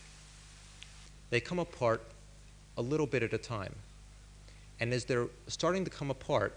[1.30, 2.02] They come apart
[2.78, 3.74] a little bit at a time.
[4.78, 6.54] And as they're starting to come apart,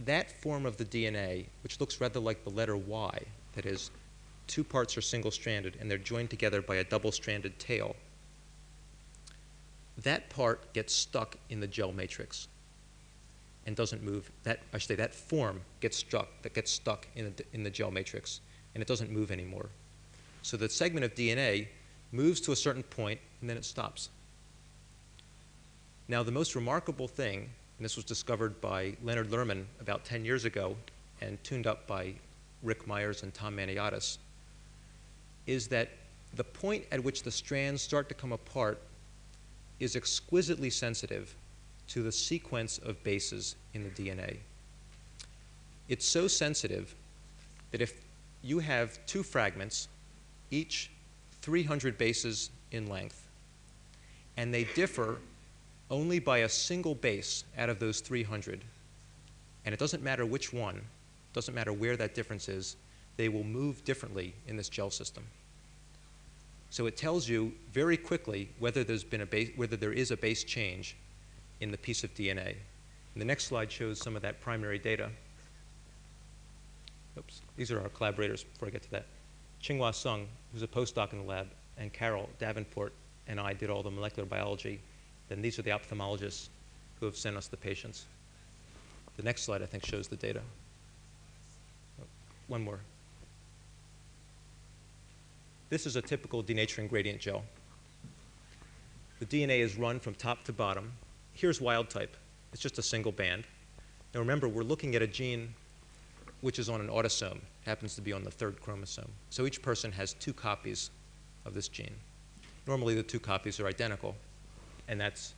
[0.00, 3.22] that form of the DNA, which looks rather like the letter Y,
[3.54, 3.90] that is,
[4.46, 7.96] two parts are single stranded and they're joined together by a double stranded tail,
[10.02, 12.48] that part gets stuck in the gel matrix
[13.66, 14.30] and doesn't move.
[14.44, 17.70] That I should say that form gets stuck that gets stuck in the, in the
[17.70, 18.40] gel matrix
[18.74, 19.68] and it doesn't move anymore.
[20.42, 21.68] So the segment of DNA
[22.12, 24.10] moves to a certain point and then it stops.
[26.08, 27.38] Now the most remarkable thing,
[27.78, 30.76] and this was discovered by Leonard Lerman about 10 years ago
[31.20, 32.14] and tuned up by
[32.62, 34.18] Rick Myers and Tom Maniatis,
[35.46, 35.90] is that
[36.34, 38.80] the point at which the strands start to come apart
[39.80, 41.34] is exquisitely sensitive
[41.88, 44.38] to the sequence of bases in the DNA.
[45.88, 46.94] It's so sensitive
[47.70, 48.00] that if
[48.42, 49.88] you have two fragments,
[50.50, 50.90] each
[51.42, 53.26] 300 bases in length,
[54.36, 55.18] and they differ
[55.90, 58.60] only by a single base out of those 300,
[59.64, 60.80] and it doesn't matter which one,
[61.32, 62.76] doesn't matter where that difference is,
[63.16, 65.24] they will move differently in this gel system.
[66.70, 70.16] So it tells you very quickly whether there's been a base, whether there is a
[70.16, 70.96] base change
[71.60, 72.54] in the piece of DNA.
[73.14, 75.08] And the next slide shows some of that primary data.
[77.16, 79.06] Oops, these are our collaborators before I get to that.
[79.62, 81.46] Qinghua Sung, who's a postdoc in the lab,
[81.78, 82.92] and Carol Davenport
[83.28, 84.80] and I did all the molecular biology.
[85.28, 86.48] Then these are the ophthalmologists
[87.00, 88.04] who have sent us the patients.
[89.16, 90.40] The next slide, I think, shows the data.
[92.48, 92.80] One more.
[95.68, 97.42] This is a typical denaturing gradient gel.
[99.18, 100.92] The DNA is run from top to bottom.
[101.32, 102.16] Here's wild type.
[102.52, 103.44] It's just a single band.
[104.14, 105.52] Now remember, we're looking at a gene
[106.40, 109.10] which is on an autosome, happens to be on the third chromosome.
[109.30, 110.90] So each person has two copies
[111.44, 111.94] of this gene.
[112.68, 114.14] Normally the two copies are identical,
[114.86, 115.34] and that's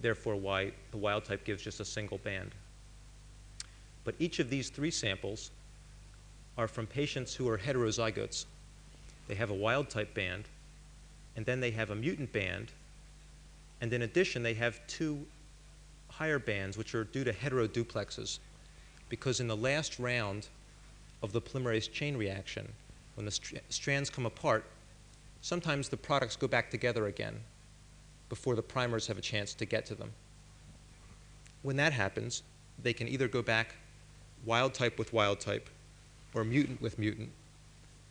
[0.00, 2.52] therefore why the wild type gives just a single band.
[4.04, 5.50] But each of these three samples
[6.56, 8.44] are from patients who are heterozygotes,
[9.30, 10.46] they have a wild type band,
[11.36, 12.72] and then they have a mutant band,
[13.80, 15.24] and in addition, they have two
[16.08, 18.40] higher bands, which are due to heteroduplexes,
[19.08, 20.48] because in the last round
[21.22, 22.72] of the polymerase chain reaction,
[23.14, 24.64] when the str strands come apart,
[25.42, 27.38] sometimes the products go back together again
[28.28, 30.10] before the primers have a chance to get to them.
[31.62, 32.42] When that happens,
[32.82, 33.76] they can either go back
[34.44, 35.70] wild type with wild type
[36.34, 37.30] or mutant with mutant,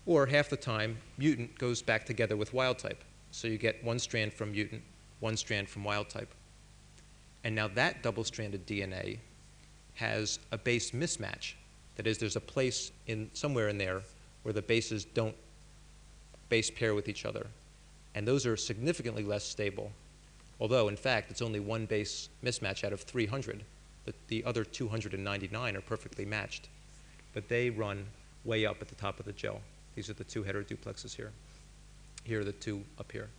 [0.10, 3.03] or half the time, mutant goes back together with wild type.
[3.30, 4.82] So you get one strand from mutant,
[5.20, 6.34] one strand from wild type.
[7.43, 9.20] And now that double stranded DNA
[9.93, 11.53] has a base mismatch.
[11.95, 14.01] That is, there's a place in somewhere in there
[14.41, 15.36] where the bases don't
[16.49, 17.45] base pair with each other.
[18.16, 19.91] And those are significantly less stable.
[20.60, 23.64] Although, in fact, it's only one base mismatch out of 300.
[24.05, 26.68] The, the other 299 are perfectly matched.
[27.32, 28.07] But they run
[28.43, 29.62] way up at the top of the gel.
[29.95, 31.31] These are the two heteroduplexes here.
[32.23, 33.29] Here are the two up here.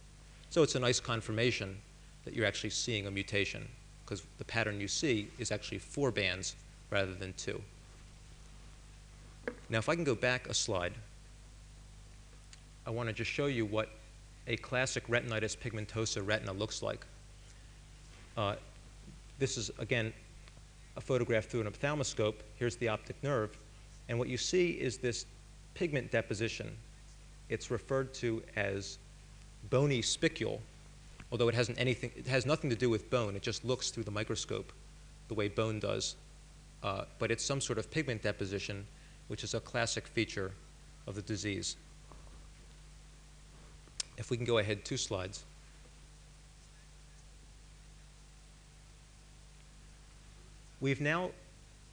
[0.50, 1.76] So it's a nice confirmation
[2.24, 3.66] that you're actually seeing a mutation
[4.04, 6.56] because the pattern you see is actually four bands
[6.90, 7.62] rather than two.
[9.68, 10.92] Now, if I can go back a slide,
[12.86, 13.88] I want to just show you what
[14.48, 17.06] a classic retinitis pigmentosa retina looks like.
[18.36, 18.56] Uh,
[19.38, 20.12] this is, again,
[20.96, 22.42] a photograph through an ophthalmoscope.
[22.56, 23.56] Here's the optic nerve.
[24.08, 25.24] And what you see is this
[25.74, 26.76] pigment deposition.
[27.48, 28.98] It's referred to as
[29.68, 30.60] bony spicule,
[31.32, 33.36] although it hasn't anything, it has nothing to do with bone.
[33.36, 34.72] It just looks through the microscope
[35.28, 36.16] the way bone does.
[36.82, 38.86] Uh, but it's some sort of pigment deposition,
[39.28, 40.52] which is a classic feature
[41.06, 41.76] of the disease.
[44.16, 45.44] If we can go ahead two slides.
[50.80, 51.30] We've now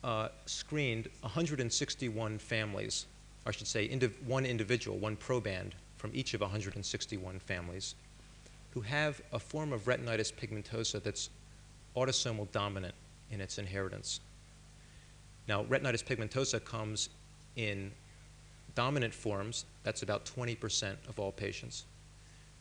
[0.04, 3.06] uh, screened 161 families
[3.48, 7.96] I should say, indiv one individual, one proband from each of 161 families
[8.72, 11.30] who have a form of retinitis pigmentosa that's
[11.96, 12.94] autosomal dominant
[13.32, 14.20] in its inheritance.
[15.48, 17.08] Now, retinitis pigmentosa comes
[17.56, 17.92] in
[18.76, 21.86] dominant forms, that's about 20% of all patients.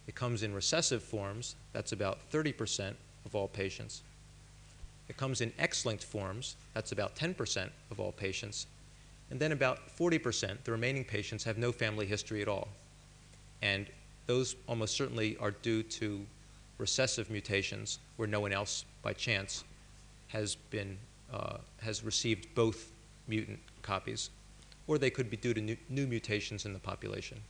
[0.07, 4.03] It comes in recessive forms, that's about 30% of all patients.
[5.09, 8.69] It comes in X-linked forms, that's about 10% of all patients.
[9.31, 12.69] And then about 40%, the remaining patients, have no family history at all.
[13.63, 13.87] And
[14.27, 16.25] those almost certainly are due to
[16.79, 19.65] recessive mutations where no one else, by chance,
[20.29, 20.97] has, been,
[21.33, 22.93] uh, has received both
[23.27, 24.31] mutant copies.
[24.87, 27.41] Or they could be due to new, new mutations in the population.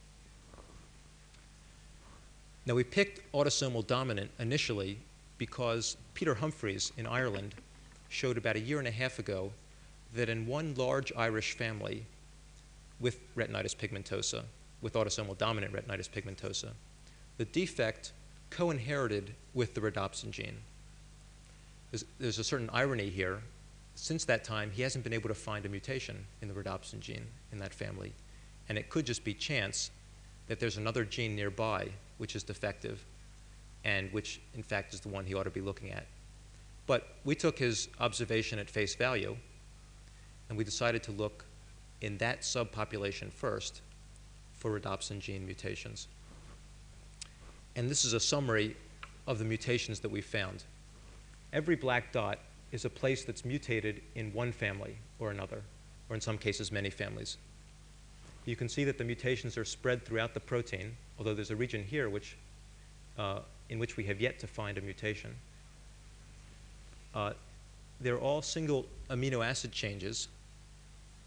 [2.65, 4.99] Now, we picked autosomal dominant initially
[5.39, 7.55] because Peter Humphries in Ireland
[8.09, 9.53] showed about a year and a half ago
[10.17, 12.05] that in one large Irish family
[13.01, 14.43] with retinitis pigmentosa,
[14.81, 16.71] with autosomal dominant retinitis pigmentosa,
[17.39, 18.13] the defect
[18.51, 20.59] co inherited with the rhodopsin gene.
[21.91, 23.41] There's, there's, a certain irony here.
[23.95, 27.27] Since that time, he hasn't been able to find a mutation in the rhodopsin gene
[27.53, 28.13] in that family.
[28.69, 29.91] And it could just be chance
[30.49, 31.89] that there's another gene nearby
[32.19, 33.05] which is defective
[33.85, 36.07] and which, in fact, is the one he ought to be looking at.
[36.87, 39.37] But we took his observation at face value
[40.49, 41.45] and we decided to look
[42.01, 43.81] in that subpopulation first
[44.55, 46.09] for rhodopsin gene mutations.
[47.75, 48.77] And this is a summary
[49.27, 50.65] of the mutations that we found.
[51.53, 52.39] Every black dot
[52.73, 55.63] is a place that's mutated in one family or another,
[56.09, 57.37] or in some cases, many families.
[58.45, 61.83] You can see that the mutations are spread throughout the protein, although there's a region
[61.83, 62.37] here which,
[63.19, 65.35] uh, in which we have yet to find a mutation.
[67.15, 67.33] Uh,
[68.01, 70.29] they're all single amino acid changes,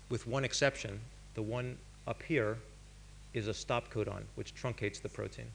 [0.09, 0.99] with one exception.
[1.35, 2.57] The one up here
[3.33, 5.45] is a stop codon, which truncates the protein.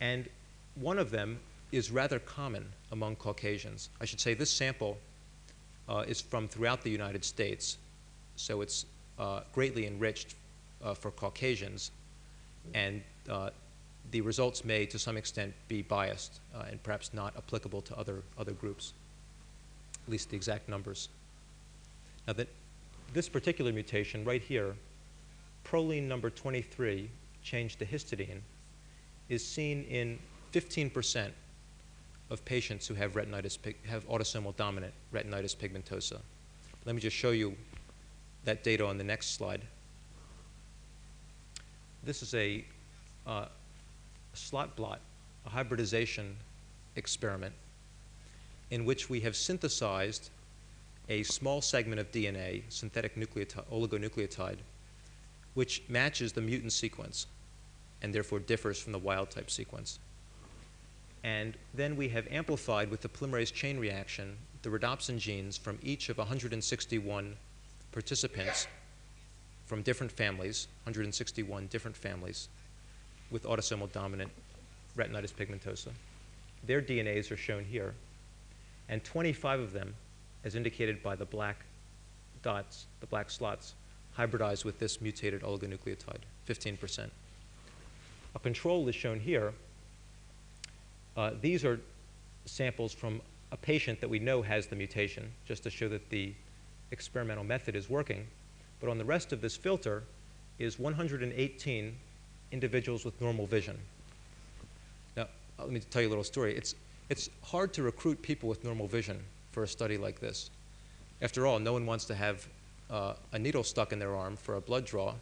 [0.00, 0.28] And
[0.74, 1.38] one of them
[1.70, 3.88] is rather common among Caucasians.
[4.00, 4.98] I should say this sample
[5.88, 7.78] uh, is from throughout the United States,
[8.36, 8.86] so it's
[9.18, 10.34] uh, greatly enriched
[10.82, 11.90] uh, for Caucasians,
[12.74, 13.50] and uh,
[14.10, 18.22] the results may, to some extent, be biased uh, and perhaps not applicable to other,
[18.38, 18.92] other groups,
[20.04, 21.08] at least the exact numbers.
[22.26, 22.48] Now, that
[23.12, 24.74] this particular mutation right here,
[25.64, 27.10] proline number 23,
[27.42, 28.40] changed to histidine,
[29.28, 30.18] is seen in
[30.52, 31.30] 15%
[32.30, 36.18] of patients who have retinitis, have autosomal dominant retinitis pigmentosa.
[36.84, 37.54] Let me just show you
[38.44, 39.62] that data on the next slide.
[42.02, 42.64] This is a
[43.26, 43.46] uh,
[44.32, 45.00] slot blot,
[45.46, 46.36] a hybridization
[46.96, 47.54] experiment
[48.70, 50.30] in which we have synthesized
[51.08, 54.58] a small segment of DNA, synthetic nucleotide, oligonucleotide,
[55.54, 57.26] which matches the mutant sequence
[58.02, 59.98] and therefore differs from the wild type sequence.
[61.24, 66.08] And then we have amplified with the polymerase chain reaction the rhodopsin genes from each
[66.08, 67.36] of 161
[67.90, 68.68] participants
[69.66, 72.48] from different families, 161 different families
[73.30, 74.30] with autosomal dominant
[74.96, 75.88] retinitis pigmentosa.
[76.64, 77.94] Their DNAs are shown here,
[78.88, 79.94] and 25 of them,
[80.44, 81.64] as indicated by the black
[82.42, 83.74] dots, the black slots,
[84.16, 87.10] hybridized with this mutated oligonucleotide, 15%.
[88.34, 89.52] A control is shown here.
[91.16, 91.80] Uh, these are
[92.44, 93.20] samples from
[93.52, 96.32] a patient that we know has the mutation, just to show that the
[96.90, 98.26] experimental method is working.
[98.80, 100.02] But on the rest of this filter
[100.58, 101.94] is 118
[102.50, 103.78] individuals with normal vision.
[105.16, 105.26] Now,
[105.58, 106.56] let me tell you a little story.
[106.56, 106.74] It's,
[107.08, 109.22] it's hard to recruit people with normal vision
[109.52, 110.50] for a study like this.
[111.20, 112.48] After all, no one wants to have
[112.90, 115.14] uh, a needle stuck in their arm for a blood draw,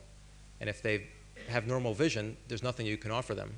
[0.61, 1.07] and if they
[1.49, 3.49] have normal vision, there's nothing you can offer them.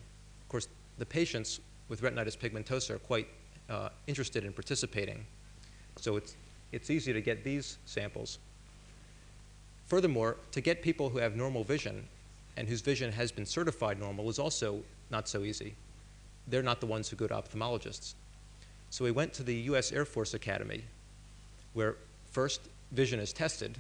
[0.43, 0.69] Of course,
[0.99, 3.29] the patients with retinitis pigmentosa are quite
[3.71, 5.25] uh, interested in participating,
[5.97, 6.37] so it's,
[6.73, 8.39] it's easy to get these samples.
[9.87, 12.09] Furthermore, to get people who have normal vision
[12.57, 15.75] and whose vision has been certified normal is also not so easy.
[16.49, 18.15] They're not the ones who go to ophthalmologists.
[18.93, 20.85] So we went to the US Air Force Academy,
[21.73, 21.97] where
[22.31, 23.79] first vision is tested,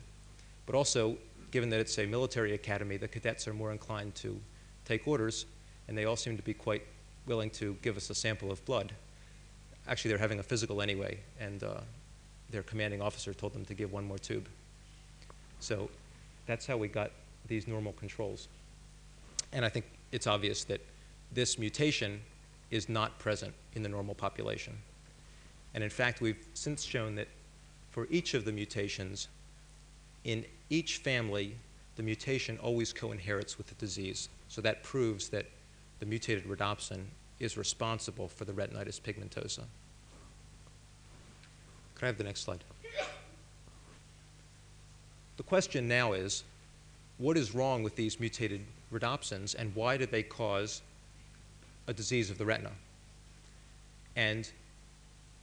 [0.64, 1.18] but also,
[1.50, 4.40] given that it's a military academy, the cadets are more inclined to
[4.86, 5.44] take orders,
[5.86, 6.80] and they all seem to be quite
[7.26, 8.90] willing to give us a sample of blood.
[9.86, 11.74] Actually, they're having a physical anyway, and uh,
[12.48, 14.48] their commanding officer told them to give one more tube.
[15.60, 15.90] So
[16.46, 17.10] that's how we got
[17.48, 18.48] these normal controls.
[19.52, 20.80] And I think it's obvious that
[21.32, 22.22] this mutation
[22.70, 24.72] is not present in the normal population.
[25.74, 27.28] And in fact, we've since shown that
[27.90, 29.28] for each of the mutations,
[30.24, 31.56] in each family,
[31.96, 34.28] the mutation always co-inherits with the disease.
[34.48, 35.46] So that proves that
[36.00, 37.04] the mutated rhodopsin
[37.40, 39.64] is responsible for the retinitis pigmentosa.
[41.94, 42.64] Could I have the next slide?
[45.36, 46.44] The question now is,
[47.18, 48.62] what is wrong with these mutated
[48.92, 50.82] rhodopsins and why do they cause
[51.86, 52.70] a disease of the retina.
[54.16, 54.50] And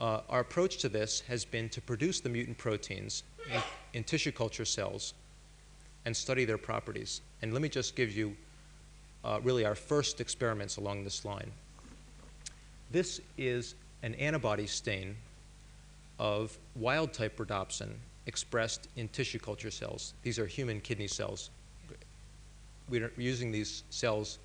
[0.01, 3.23] uh, our approach to this has been to produce the mutant proteins
[3.53, 3.61] in,
[3.93, 5.13] in, tissue culture cells
[6.05, 7.21] and study their properties.
[7.41, 8.35] And let me just give you
[9.23, 11.51] uh, really our first experiments along this line.
[12.91, 15.15] This is an antibody stain
[16.17, 17.91] of wild type rhodopsin
[18.25, 20.13] expressed in tissue culture cells.
[20.23, 21.49] These are human kidney cells.
[22.89, 24.39] We're using these cells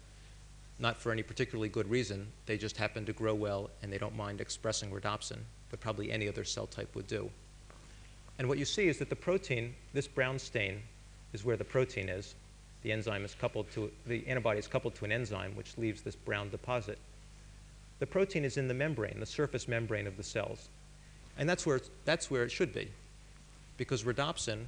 [0.78, 2.26] not for any particularly good reason.
[2.46, 5.38] They just happen to grow well and they don't mind expressing rhodopsin,
[5.70, 7.30] but probably any other cell type would do.
[8.38, 10.82] And what you see is that the protein, this brown stain,
[11.32, 12.34] is where the protein is.
[12.82, 16.16] The enzyme is coupled to, the antibody is coupled to an enzyme which leaves this
[16.16, 16.98] brown deposit.
[18.00, 20.68] The protein is in the membrane, the surface membrane of the cells.
[21.38, 22.90] And that's where, that's where it should be.
[23.76, 24.64] Because rhodopsin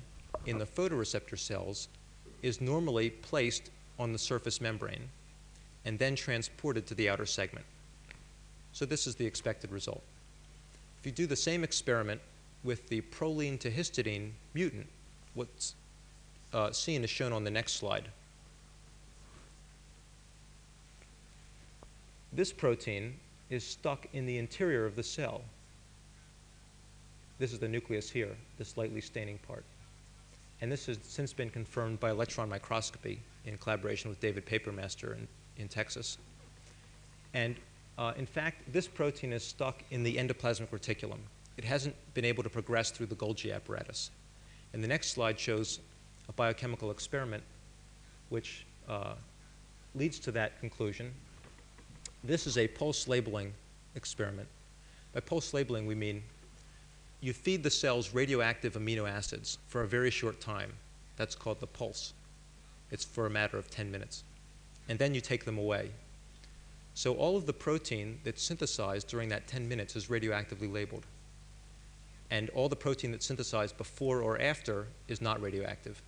[0.47, 1.89] in the photoreceptor cells
[2.43, 5.09] is normally placed on the surface membrane
[5.87, 7.65] and then transported to the outer segment.
[8.73, 10.03] So this is the expected result.
[11.01, 12.21] If you do the same experiment
[12.65, 14.87] with the proline to histidine mutant,
[15.35, 15.77] what's
[16.53, 18.09] uh, seen is shown on the next slide.
[22.33, 23.15] This protein
[23.49, 25.41] is stuck in the interior of the cell.
[27.39, 29.65] This is the nucleus here, the slightly staining part.
[30.61, 35.29] And this has since been confirmed by electron microscopy in collaboration with David Papermaster in,
[35.59, 36.19] in Texas.
[37.35, 37.57] And
[37.99, 41.19] uh, in fact, this protein is stuck in the endoplasmic reticulum.
[41.57, 44.11] It hasn't been able to progress through the Golgi apparatus.
[44.73, 45.81] And the next slide shows
[46.29, 47.43] a biochemical experiment
[48.29, 49.15] which uh,
[49.95, 51.13] leads to that conclusion.
[52.25, 53.53] This is a pulse labeling
[53.95, 54.49] experiment.
[55.15, 56.23] By pulse labeling, we mean
[57.21, 60.73] you feed the cells radioactive amino acids for a very short time.
[61.17, 62.13] That's called the pulse.
[62.91, 64.25] It's for a matter of 10 minutes.
[64.89, 65.91] And then you take them away.
[66.95, 71.05] So all of the protein that's synthesized during that 10 minutes is radioactively labeled.
[72.31, 76.01] And all the protein that's synthesized before or after is not radioactive.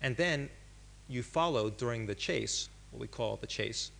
[0.00, 0.48] And then
[1.08, 3.90] you follow during the chase, what we call the chase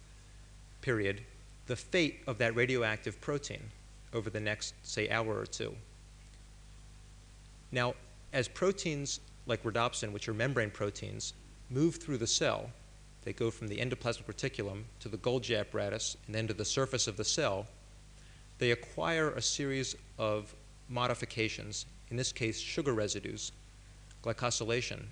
[0.81, 1.23] period,
[1.67, 3.63] the fate of that radioactive protein
[4.13, 5.75] over the next, say, hour or two.
[7.73, 7.95] Now,
[8.33, 11.35] as proteins like rhodopsin, which are membrane proteins,
[11.71, 12.71] move through the cell,
[13.25, 17.07] they go from the endoplasmic reticulum to the Golgi apparatus and then to the surface
[17.07, 17.67] of the cell,
[18.59, 20.55] they acquire a series of
[20.89, 23.53] modifications, in this case, sugar residues.
[24.23, 25.05] Glycosylation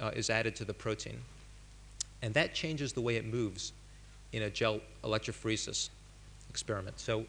[0.00, 1.20] uh, is added to the protein.
[2.22, 3.72] And that changes the way it moves
[4.32, 5.90] in a gel electrophoresis
[6.48, 7.00] experiment.
[7.00, 7.24] So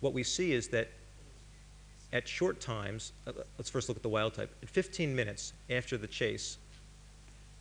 [0.00, 0.88] what we see is that
[2.12, 4.54] at short times, uh, let's first look at the wild type.
[4.62, 6.58] At 15 minutes after the chase,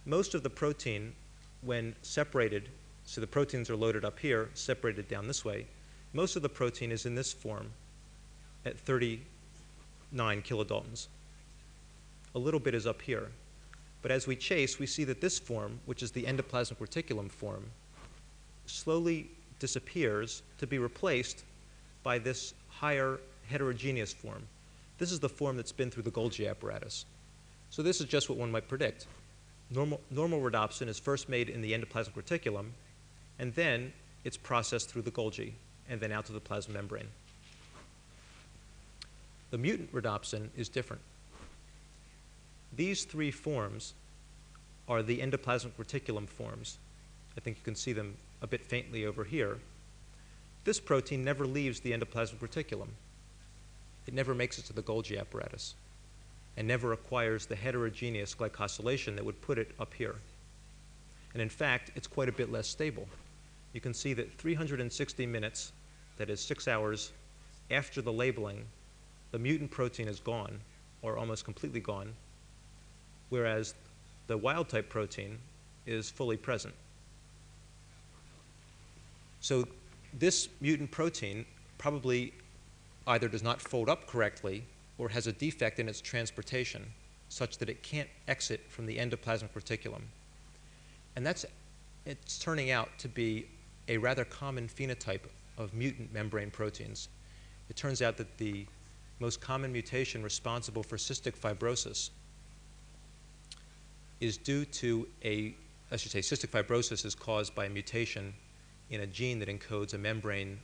[0.05, 1.13] most of the protein,
[1.61, 2.69] when separated,
[3.05, 5.65] so the proteins are loaded up here, separated down this way,
[6.13, 7.71] most of the protein is in this form
[8.65, 11.07] at 39 kilodaltons.
[12.35, 13.29] A little bit is up here.
[14.01, 17.65] But as we chase, we see that this form, which is the endoplasmic reticulum form,
[18.65, 21.43] slowly disappears to be replaced
[22.03, 23.19] by this higher
[23.49, 24.43] heterogeneous form.
[24.97, 27.05] This is the form that's been through the Golgi apparatus.
[27.69, 29.07] So this is just what one might predict.
[29.73, 32.67] Normal, normal rhodopsin is first made in the endoplasmic reticulum,
[33.39, 33.91] and then
[34.23, 35.53] it's processed through the Golgi
[35.89, 37.07] and then out to the plasma membrane.
[39.49, 41.01] The mutant rhodopsin is different.
[42.75, 43.93] These three forms
[44.87, 46.77] are the endoplasmic reticulum forms.
[47.35, 49.57] I think you can see them a bit faintly over here.
[50.65, 52.89] This protein never leaves the endoplasmic reticulum.
[54.07, 55.75] It never makes it to the Golgi apparatus
[56.57, 60.15] and never acquires the heterogeneous glycosylation that would put it up here.
[61.33, 63.07] And in fact, it's quite a bit less stable.
[63.73, 65.71] You can see that 360 minutes,
[66.17, 67.11] that is six hours
[67.71, 68.65] after the labeling,
[69.31, 70.59] the mutant protein is gone,
[71.01, 72.13] or almost completely gone,
[73.29, 73.73] whereas
[74.27, 75.39] the wild type protein
[75.87, 76.73] is fully present.
[79.41, 79.67] So
[80.17, 81.45] this mutant protein
[81.77, 82.33] probably
[83.07, 84.63] either does not fold up correctly
[85.03, 86.85] or has a defect in its transportation
[87.27, 90.03] such that it can't exit from the endoplasmic reticulum.
[91.17, 91.45] And that's
[92.05, 93.47] it's turning out to be
[93.89, 95.25] a rather common phenotype
[95.57, 97.09] of mutant membrane proteins.
[97.69, 98.65] It turns out that the
[99.19, 102.09] most common mutation responsible for cystic fibrosis
[104.21, 105.53] is due to a,
[105.91, 108.33] I should say, cystic fibrosis is caused by a mutation
[108.89, 110.59] in a gene that encodes a membrane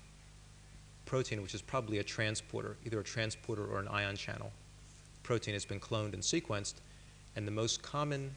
[1.09, 4.51] protein, which is probably a transporter, either a transporter or an ion channel.
[5.23, 6.75] Protein has been cloned and sequenced,
[7.35, 8.35] and the most common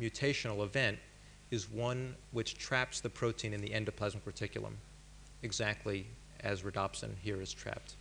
[0.00, 0.98] mutational event
[1.50, 4.72] is one which traps the protein in the endoplasmic reticulum,
[5.42, 6.06] exactly
[6.40, 7.96] as rhodopsin here is trapped.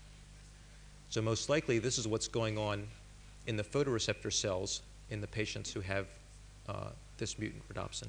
[1.10, 2.88] So most likely, this is what's going on
[3.48, 6.08] in the photoreceptor cells in the patients who have
[6.70, 8.08] uh, this mutant rhodopsin.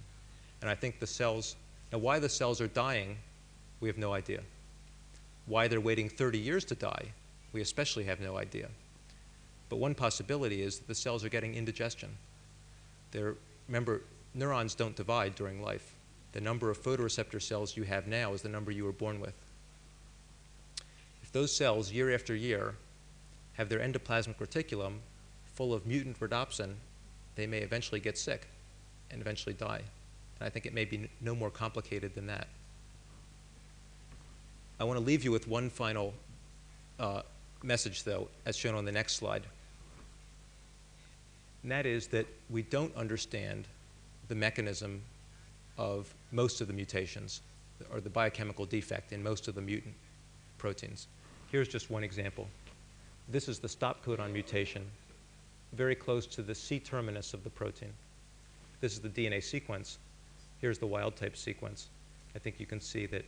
[0.61, 1.57] And I think the cells,
[1.93, 3.17] now why the cells are dying,
[3.81, 4.43] we have no idea.
[5.47, 7.13] Why they're waiting 30 years to die,
[7.53, 8.69] we especially have no idea.
[9.69, 12.11] But one possibility is that the cells are getting indigestion.
[13.11, 13.35] They're,
[13.69, 14.03] remember,
[14.35, 15.95] neurons don't divide during life.
[16.33, 19.35] The number of photoreceptor cells you have now is the number you were born with.
[21.23, 22.75] If those cells, year after year,
[23.55, 24.99] have their endoplasmic reticulum
[25.55, 26.75] full of mutant rhodopsin,
[27.37, 28.47] they may eventually get sick
[29.11, 29.83] and eventually die.
[30.39, 32.49] And I think it may be no more complicated than that.
[34.81, 36.15] I want to leave you with one final
[36.99, 37.23] uh,
[37.63, 39.45] message, though, as shown on the next slide.
[41.63, 43.67] And that is that we don't understand
[44.29, 45.01] the mechanism
[45.79, 47.41] of most of the mutations
[47.93, 49.95] or the biochemical defect in most of the mutant
[50.59, 51.07] proteins.
[51.51, 52.49] Here's just one example.
[53.29, 54.85] This is the stop codon mutation,
[55.73, 57.93] very close to the C terminus of the protein.
[58.81, 59.99] This is the DNA sequence.
[60.61, 61.89] Here's the wild type sequence.
[62.35, 63.25] I think you can see that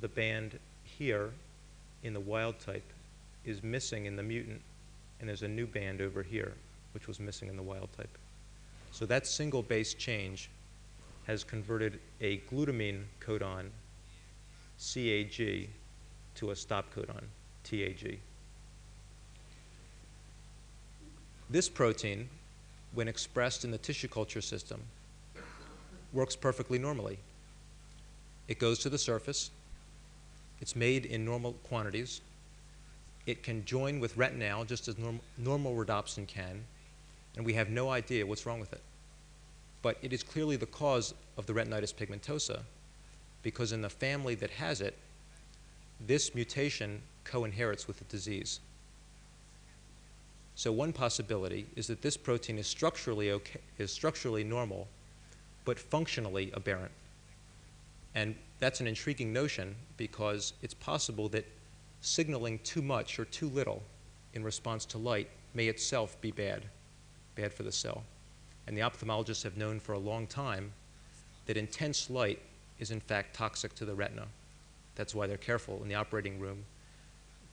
[0.00, 1.30] the band here
[2.02, 2.92] in the wild type
[3.44, 4.60] is missing in the mutant,
[5.20, 6.52] and there's a new band over here,
[6.94, 8.18] which was missing in the wild type.
[8.90, 10.50] So that single base change
[11.24, 13.70] has converted a glutamine codon,
[14.78, 15.68] CAG,
[16.34, 17.22] to a stop codon,
[17.64, 18.18] TAG.
[21.48, 22.28] This protein,
[22.94, 24.80] when expressed in the tissue culture system,
[26.12, 27.18] works perfectly normally.
[28.48, 29.50] It goes to the surface,
[30.62, 32.20] it's made in normal quantities,
[33.26, 36.64] it can join with retinal just as norm normal rhodopsin can,
[37.36, 38.80] and we have no idea what's wrong with it.
[39.82, 42.60] But it is clearly the cause of the retinitis pigmentosa
[43.42, 44.96] because in the family that has it,
[46.06, 48.60] this mutation co-inherits with the disease.
[50.54, 54.86] So one possibility is that this protein is structurally, okay, is structurally normal,
[55.64, 56.92] but functionally aberrant.
[58.14, 61.44] And that's an intriguing notion because it's possible that
[62.00, 63.82] signaling too much or too little
[64.34, 66.62] in response to light may itself be bad,
[67.34, 68.04] bad for the cell.
[68.68, 70.72] And the ophthalmologists have known for a long time
[71.46, 72.38] that intense light
[72.78, 74.28] is in fact toxic to the retina.
[74.94, 76.62] That's why they're careful in the operating room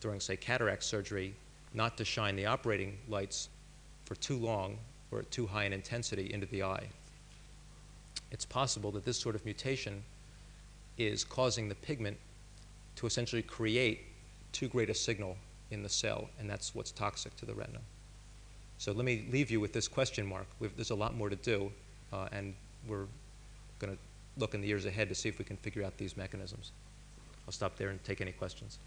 [0.02, 1.34] during, say, cataract surgery
[1.74, 3.50] not to shine the operating lights
[4.06, 4.78] for too long
[5.10, 6.88] or at too high an intensity into the eye.
[8.32, 10.04] It's possible that this sort of mutation
[11.00, 12.18] is causing the pigment
[12.98, 14.02] to essentially create
[14.52, 15.38] too great a signal
[15.72, 17.80] in the cell, and that's what's toxic to the retina.
[18.78, 20.46] So let me leave you with this question mark.
[20.60, 21.72] We've, there's a lot more to do,
[22.12, 22.54] uh, and
[22.88, 23.06] we're
[23.80, 24.00] going to
[24.38, 26.72] look in the years ahead to see if we can figure out these mechanisms.
[27.48, 28.80] I'll stop there and take any questions.